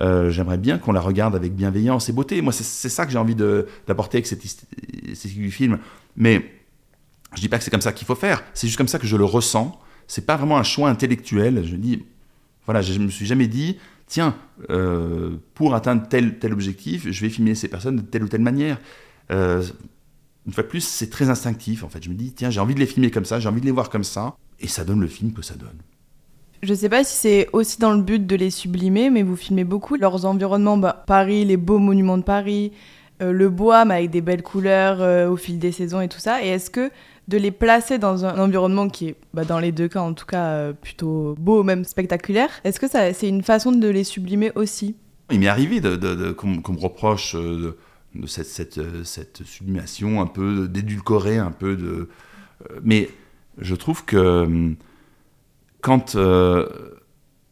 [0.01, 2.41] j'aimerais bien qu'on la regarde avec bienveillance et beauté.
[2.41, 5.79] Moi, c'est ça que j'ai envie d'apporter avec cette, cette du film.
[6.17, 6.45] Mais
[7.35, 8.43] je dis pas que c'est comme ça qu'il faut faire.
[8.55, 9.79] C'est juste comme ça que je le ressens.
[10.07, 11.65] C'est pas vraiment un choix intellectuel.
[11.67, 12.05] Je dis,
[12.65, 13.77] voilà, je me suis jamais dit,
[14.07, 14.35] tiens,
[14.71, 18.43] euh, pour atteindre tel, tel objectif, je vais filmer ces personnes de telle ou telle
[18.43, 18.79] manière.
[19.31, 19.63] Euh,
[20.47, 22.03] une fois de plus, c'est très instinctif en fait.
[22.03, 23.73] Je me dis, tiens, j'ai envie de les filmer comme ça, j'ai envie de les
[23.73, 25.79] voir comme ça, et ça donne le film que ça donne.
[26.63, 29.65] Je sais pas si c'est aussi dans le but de les sublimer, mais vous filmez
[29.65, 32.73] beaucoup leurs environnements, bah, Paris, les beaux monuments de Paris,
[33.21, 36.45] le bois, mais avec des belles couleurs au fil des saisons et tout ça.
[36.45, 36.91] Et est-ce que
[37.29, 40.25] de les placer dans un environnement qui est, bah, dans les deux cas en tout
[40.25, 42.49] cas, euh, plutôt beau, même spectaculaire.
[42.65, 44.97] Est-ce que c'est une façon de les sublimer aussi?
[45.31, 47.77] Il m'est arrivé de, qu'on, me reproche euh,
[48.15, 52.09] de, cette, euh, sublimation un peu d'édulcorer, un peu de...
[52.83, 53.11] Mais
[53.59, 54.75] je trouve que
[55.81, 56.17] quand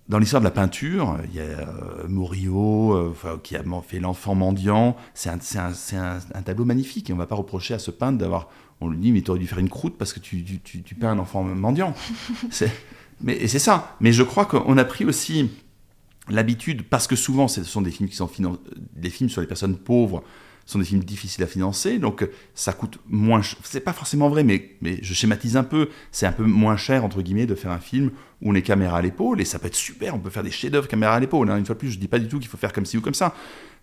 [0.09, 1.67] dans l'histoire de la peinture, il y a
[2.09, 4.97] Murillo qui a fait L'enfant mendiant.
[5.15, 8.19] C'est un, un, un, tableau magnifique et on ne va pas reprocher à ce peintre
[8.19, 8.49] d'avoir
[8.81, 10.95] on lui dit, mais tu aurais dû faire une croûte parce que tu, tu, tu,
[10.95, 11.95] peins un enfant mendiant.
[13.21, 13.97] mais, et c'est ça.
[14.01, 15.51] Mais je crois qu'on a pris aussi
[16.29, 18.29] l'habitude, parce que souvent ce sont des films qui sont
[18.95, 20.23] des films sur les personnes pauvres,
[20.67, 23.41] sont des films difficiles à financer, donc ça coûte moins.
[23.63, 25.89] C'est pas forcément vrai, mais, mais je schématise un peu.
[26.11, 28.11] C'est un peu moins cher entre guillemets de faire un film
[28.43, 30.15] où on est caméra à l'épaule et ça peut être super.
[30.15, 31.51] On peut faire des chefs-d'œuvre caméra à l'épaule.
[31.51, 31.57] Hein.
[31.57, 33.01] Une fois de plus, je dis pas du tout qu'il faut faire comme ci ou
[33.01, 33.35] comme ça,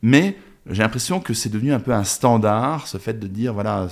[0.01, 0.37] mais
[0.69, 3.89] j'ai l'impression que c'est devenu un peu un standard, ce fait de dire, voilà,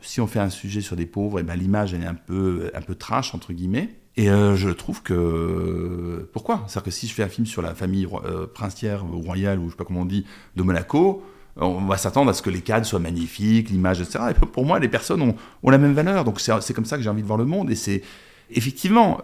[0.00, 2.14] si on fait un sujet sur des pauvres, et eh ben, l'image, elle est un
[2.14, 3.90] peu, un peu trash, entre guillemets.
[4.16, 6.28] Et euh, je trouve que...
[6.32, 6.64] Pourquoi?
[6.66, 9.70] C'est-à-dire que si je fais un film sur la famille euh, princière, royale, ou je
[9.70, 10.24] sais pas comment on dit,
[10.54, 11.24] de Monaco,
[11.56, 14.24] on va s'attendre à ce que les cadres soient magnifiques, l'image, etc.
[14.30, 15.36] Et pour moi, les personnes ont,
[15.70, 16.24] la même valeur.
[16.24, 17.70] Donc c'est comme ça que j'ai envie de voir le monde.
[17.70, 18.02] Et c'est
[18.50, 19.22] effectivement,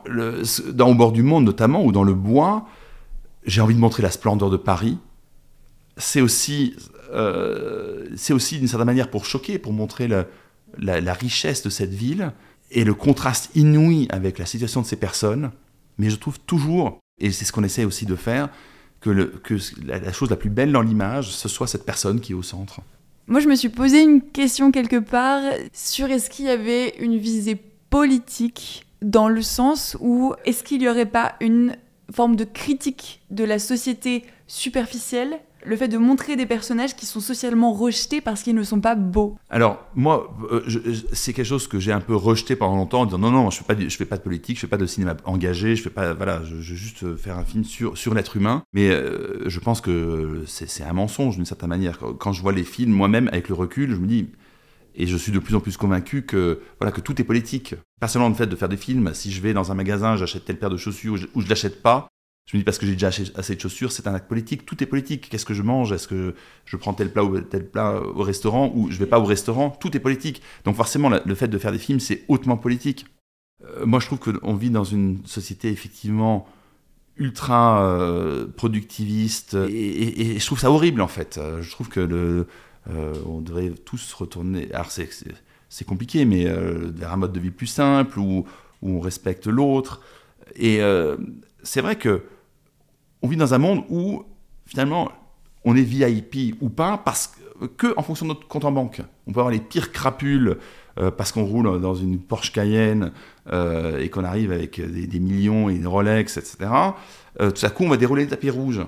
[0.72, 2.66] dans Au bord du monde notamment, ou dans le bois,
[3.44, 4.98] j'ai envie de montrer la splendeur de Paris,
[5.96, 6.76] c'est aussi,
[7.12, 12.32] euh, c'est aussi d'une certaine manière pour choquer, pour montrer la, richesse de cette ville
[12.70, 15.50] et le contraste inouï avec la situation de ces personnes.
[15.98, 18.48] Mais je trouve toujours, et c'est ce qu'on essaie aussi de faire,
[19.00, 19.10] que,
[19.84, 22.80] la, chose la plus belle dans l'image, ce soit cette personne qui est au centre.
[23.26, 25.42] Moi, je me suis posé une question quelque part
[25.72, 30.88] sur est-ce qu'il y avait une visée politique dans le sens où est-ce qu'il n'y
[30.88, 31.76] aurait pas une
[32.12, 37.20] forme de critique de la société superficielle le fait de montrer des personnages qui sont
[37.20, 39.36] socialement rejetés parce qu'ils ne sont pas beaux.
[39.48, 40.62] Alors, moi, euh,
[41.12, 43.60] c'est quelque chose que j'ai un peu rejeté pendant longtemps en disant non, non, je
[43.60, 46.14] ne fais, pas de politique, je ne fais pas de cinéma engagé, je fais pas,
[46.14, 48.62] voilà, je, veux juste faire un film sur, sur l'être humain.
[48.72, 51.98] Mais euh, je pense que c'est un mensonge d'une certaine manière.
[52.18, 54.28] Quand je vois les films, moi-même, avec le recul, je me dis,
[54.94, 57.74] et je suis de plus en plus convaincu que, voilà, que tout est politique.
[58.00, 59.12] pas seulement le fait de faire des films.
[59.14, 61.82] Si je vais dans un magasin, j'achète telle paire de chaussures ou je, ne l'achète
[61.82, 62.08] pas,
[62.50, 64.66] je me dis parce que j'ai déjà assez de chaussures, c'est un acte politique.
[64.66, 65.28] Tout est politique.
[65.30, 65.92] Qu'est-ce que je mange?
[65.92, 66.34] Est-ce que
[66.64, 69.70] je prends tel plat ou tel plat au restaurant ou je vais pas au restaurant?
[69.70, 70.42] Tout est politique.
[70.64, 73.06] Donc forcément, le fait de faire des films, c'est hautement politique.
[73.64, 76.48] Euh, moi, je trouve qu'on vit dans une société effectivement
[77.18, 81.38] ultra euh, productiviste et, je trouve ça horrible en fait.
[81.38, 82.46] Euh, je trouve que
[83.26, 84.72] on devrait tous retourner.
[84.72, 88.44] Alors c'est compliqué, mais vers un mode de vie plus simple où,
[88.82, 90.00] où on respecte l'autre.
[90.56, 90.80] Et
[91.62, 92.24] c'est vrai que
[93.22, 94.24] on vit dans un monde où
[94.66, 95.10] finalement
[95.64, 97.34] on est VIP ou pas parce
[97.76, 99.02] que en fonction de notre compte en banque.
[99.26, 100.58] On peut avoir les pires crapules
[100.98, 103.12] euh, parce qu'on roule dans une Porsche Cayenne
[103.52, 106.70] euh, et qu'on arrive avec des, millions et une Rolex, etc.
[107.40, 108.80] Euh, tout à coup, on va dérouler le tapis rouge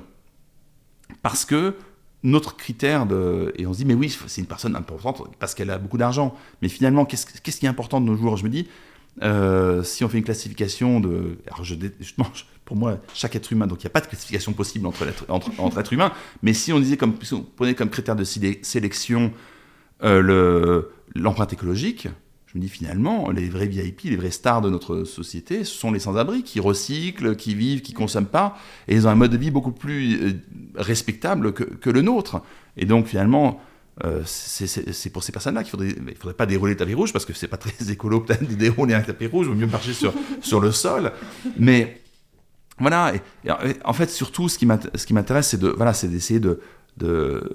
[1.23, 1.77] parce que
[2.23, 5.71] notre critère de et on se dit mais oui c'est une personne importante parce qu'elle
[5.71, 8.37] a beaucoup d'argent mais finalement qu'est-ce, qui est important de nos jours?
[8.37, 8.69] Je me dis
[9.21, 12.29] si on fait une classification de alors je, justement
[12.65, 15.51] pour moi, chaque être humain, donc il n'y a pas de classification possible entre, entre,
[15.59, 19.33] entre êtres humains, mais si on disait comme, si on prenait comme critère de sélection
[20.03, 20.83] euh,
[21.15, 22.09] l'empreinte écologique,
[22.47, 25.91] je me dis finalement, les vrais VIP, les vrais stars de notre société, ce sont
[25.91, 28.57] les sans-abri qui recyclent, qui vivent, qui consomment pas,
[28.89, 30.33] et ils ont un mode de vie beaucoup plus euh,
[30.77, 32.43] respectable que, que, le nôtre.
[32.77, 33.61] Et donc finalement,
[34.05, 37.27] euh, c'est pour ces personnes-là qu'il faudrait, il faudrait pas dérouler le tapis rouge parce
[37.27, 39.93] que c'est pas très écolo peut-être de dérouler un tapis rouge, il vaut mieux marcher
[39.93, 41.13] sur, sur le sol.
[41.59, 42.01] Mais
[42.79, 43.21] voilà, et,
[43.85, 46.61] en fait, surtout, ce qui m'intéresse, c'est de, voilà, c'est d'essayer de,
[46.97, 47.49] de,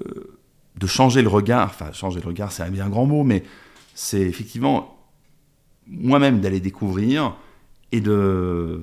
[0.76, 1.66] de, changer le regard.
[1.68, 3.42] Enfin, changer le regard, c'est un bien grand mot, mais
[3.94, 4.96] c'est effectivement
[5.88, 7.36] moi-même d'aller découvrir
[7.90, 8.80] et de,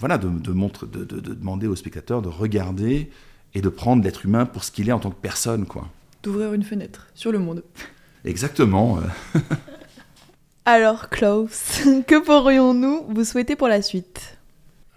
[0.00, 3.10] voilà, de, de, montre, de, de, demander aux spectateurs de regarder
[3.54, 5.88] et de prendre l'être humain pour ce qu'il est en tant que personne, quoi.
[6.24, 7.62] D'ouvrir une fenêtre sur le monde.
[8.24, 8.98] Exactement.
[10.64, 14.38] Alors, Klaus, que pourrions-nous vous souhaiter pour la suite?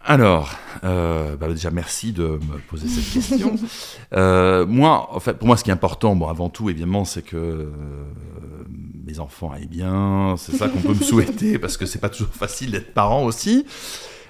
[0.06, 0.54] Alors,
[0.86, 3.56] euh, bah déjà merci de me poser cette question.
[4.14, 7.24] Euh, moi, en fait, pour moi, ce qui est important, bon, avant tout, évidemment, c'est
[7.24, 7.70] que euh,
[9.06, 10.36] mes enfants aillent bien.
[10.38, 13.66] C'est ça qu'on peut me souhaiter, parce que c'est pas toujours facile d'être parent aussi.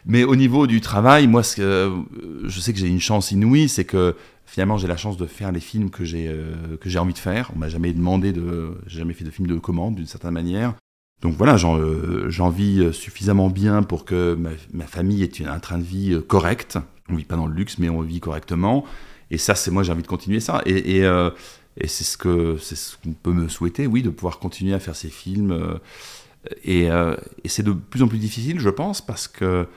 [0.08, 4.16] Mais au niveau du travail, moi, je sais que j'ai une chance inouïe, c'est que
[4.46, 6.34] finalement, j'ai la chance de faire les films que j'ai
[6.80, 7.52] que j'ai envie de faire.
[7.56, 10.74] On m'a jamais demandé de, j'ai jamais fait de film de commande d'une certaine manière.
[11.22, 14.38] Donc voilà, j'en euh, vis euh, suffisamment bien pour que
[14.72, 16.78] ma, famille ait un train de vie euh, correct.
[17.10, 18.86] On vit pas dans le luxe, mais on vit correctement.
[19.32, 20.62] Et ça, c'est moi, j'ai envie de continuer ça.
[20.66, 24.74] Et, et, c'est ce que c'est ce qu'on peut me souhaiter, oui, de pouvoir continuer
[24.74, 25.80] à faire ces films.
[26.64, 29.68] et, et c'est de plus en plus difficile, je pense, parce que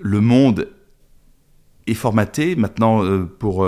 [0.00, 0.68] le monde
[1.86, 3.64] est formaté maintenant pour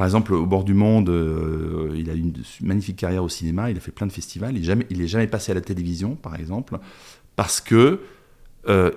[0.00, 2.32] par exemple, au bord du monde, euh, il a une
[2.62, 5.54] magnifique carrière au cinéma, il a fait plein de festivals, il n'est jamais, passé à
[5.54, 6.78] la télévision, par exemple,
[7.36, 8.00] parce que
[8.66, 8.92] euh,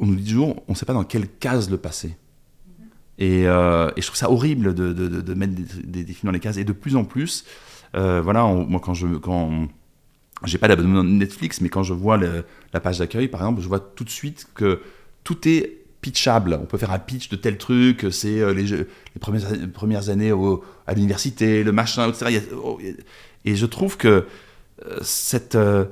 [0.00, 2.16] on nous dit toujours, on ne sait pas dans quelle case le passer.
[3.20, 5.52] Euh, et, je trouve ça horrible de, mettre
[5.84, 6.56] des, films dans les cases.
[6.56, 7.44] Et de plus en plus,
[7.94, 9.68] voilà, moi quand je quand
[10.42, 13.78] j'ai pas d'abonnement Netflix, mais quand je vois la page d'accueil, par exemple, je vois
[13.78, 14.80] tout de suite que
[15.22, 16.58] tout est pitchable.
[16.60, 18.86] On peut faire un pitch de tel truc, c'est euh, les,
[19.20, 20.32] premières, années
[20.86, 22.42] à l'université, le machin, etc.
[22.62, 22.78] Oh,
[23.44, 24.26] et je trouve que
[24.86, 25.86] euh, cette, euh,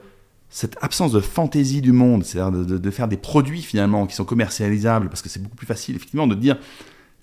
[0.50, 5.08] cette absence de fantaisie du monde, c'est-à-dire de, faire des produits finalement qui sont commercialisables,
[5.08, 6.56] parce que c'est beaucoup plus facile effectivement de dire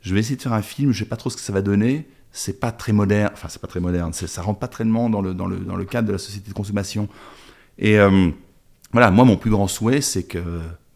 [0.02, 1.64] je vais essayer de faire un film, je sais pas trop ce que ça va
[1.64, 5.24] donner, c'est pas très moderne, enfin c'est pas très moderne, ça rentre pas tellement dans
[5.24, 7.10] dans le cadre de la société de consommation.
[7.80, 7.98] Et
[8.92, 10.40] voilà, moi mon plus grand souhait, c'est que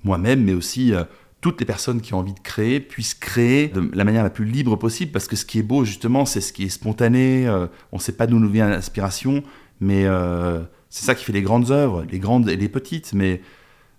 [0.04, 0.94] moi-même, mais aussi
[1.42, 4.46] toutes les personnes qui ont envie de créer puissent créer de la manière la plus
[4.46, 7.68] libre possible, parce que ce qui est beau, justement, c'est ce qui est spontané, euh,
[7.92, 9.44] on ne sait pas d'où nous vient l'inspiration,
[9.80, 13.42] mais euh, c'est ça qui fait les grandes œuvres, les grandes et les petites, mais,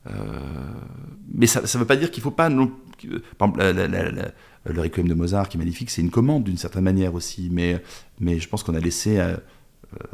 [0.07, 0.13] euh,
[1.33, 2.51] mais ça ne veut pas dire qu'il ne faut pas...
[2.51, 2.71] Non,
[3.39, 4.33] par exemple,
[4.67, 7.83] le Requiem de Mozart, qui est magnifique, c'est une commande d'une certaine manière aussi, mais,
[8.19, 9.19] mais je pense qu'on a laissé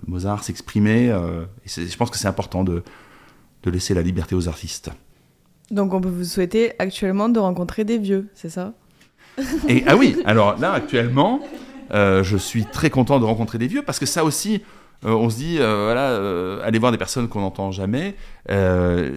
[0.07, 2.85] Mozart s'exprimer, et je pense que c'est important de,
[3.64, 4.93] de laisser la liberté aux artistes.
[5.71, 8.75] Donc on peut vous souhaiter actuellement de rencontrer des vieux, c'est ça?
[9.69, 11.41] Et ah oui, alors là actuellement,
[11.93, 14.62] euh, je suis très content de rencontrer des vieux parce que ça aussi,
[15.05, 18.14] euh, on se dit, euh, voilà, aller voir des personnes qu'on n'entend jamais.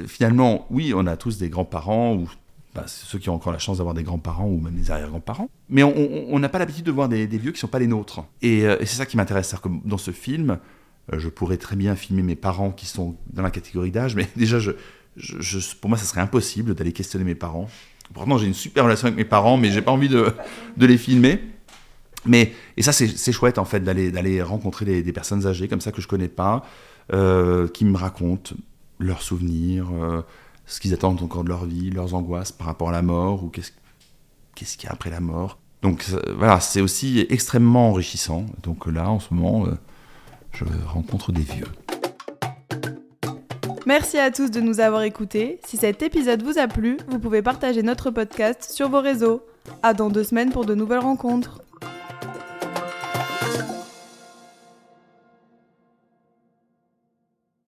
[0.08, 2.30] finalement, oui, on a tous des grands-parents ou
[2.76, 5.50] bah, ceux qui ont encore la chance d'avoir des grands-parents ou même des arrière-grands-parents.
[5.70, 8.24] Mais on n'a pas l'habitude de voir des, vieux qui ne sont pas les nôtres.
[8.42, 10.60] Et, c'est ça qui m'intéresse, c'est dans ce film,
[11.12, 14.60] je pourrais très bien filmer mes parents qui sont dans la catégorie d'âge, mais déjà
[14.60, 14.72] je
[15.82, 17.70] pour moi, ça serait impossible d'aller questionner mes parents.
[18.14, 20.34] Pourtant, j'ai une super relation avec mes parents, mais j'ai pas envie de,
[20.78, 21.40] les filmer.
[22.26, 26.02] Mais, et ça, c'est chouette, en fait, d'aller rencontrer des, personnes âgées comme ça que
[26.02, 26.64] je connais pas,
[27.14, 28.56] euh, qui me racontent
[29.00, 30.22] leurs souvenirs, euh,
[30.66, 33.50] ce qu'ils attendent encore de leur vie, leurs angoisses par rapport à la mort, ou
[33.50, 33.72] qu'est-ce
[34.78, 35.60] qu'il y a après la mort.
[35.82, 36.06] Donc
[36.36, 38.46] voilà, c'est aussi extrêmement enrichissant.
[38.64, 39.78] Donc là, en ce moment, euh,
[40.52, 41.68] je rencontre des vieux.
[43.90, 45.60] Merci à tous de nous avoir écoutés.
[45.66, 49.42] Si cet épisode vous a plu, vous pouvez partager notre podcast sur vos réseaux.
[49.82, 51.64] À dans deux semaines pour de nouvelles rencontres.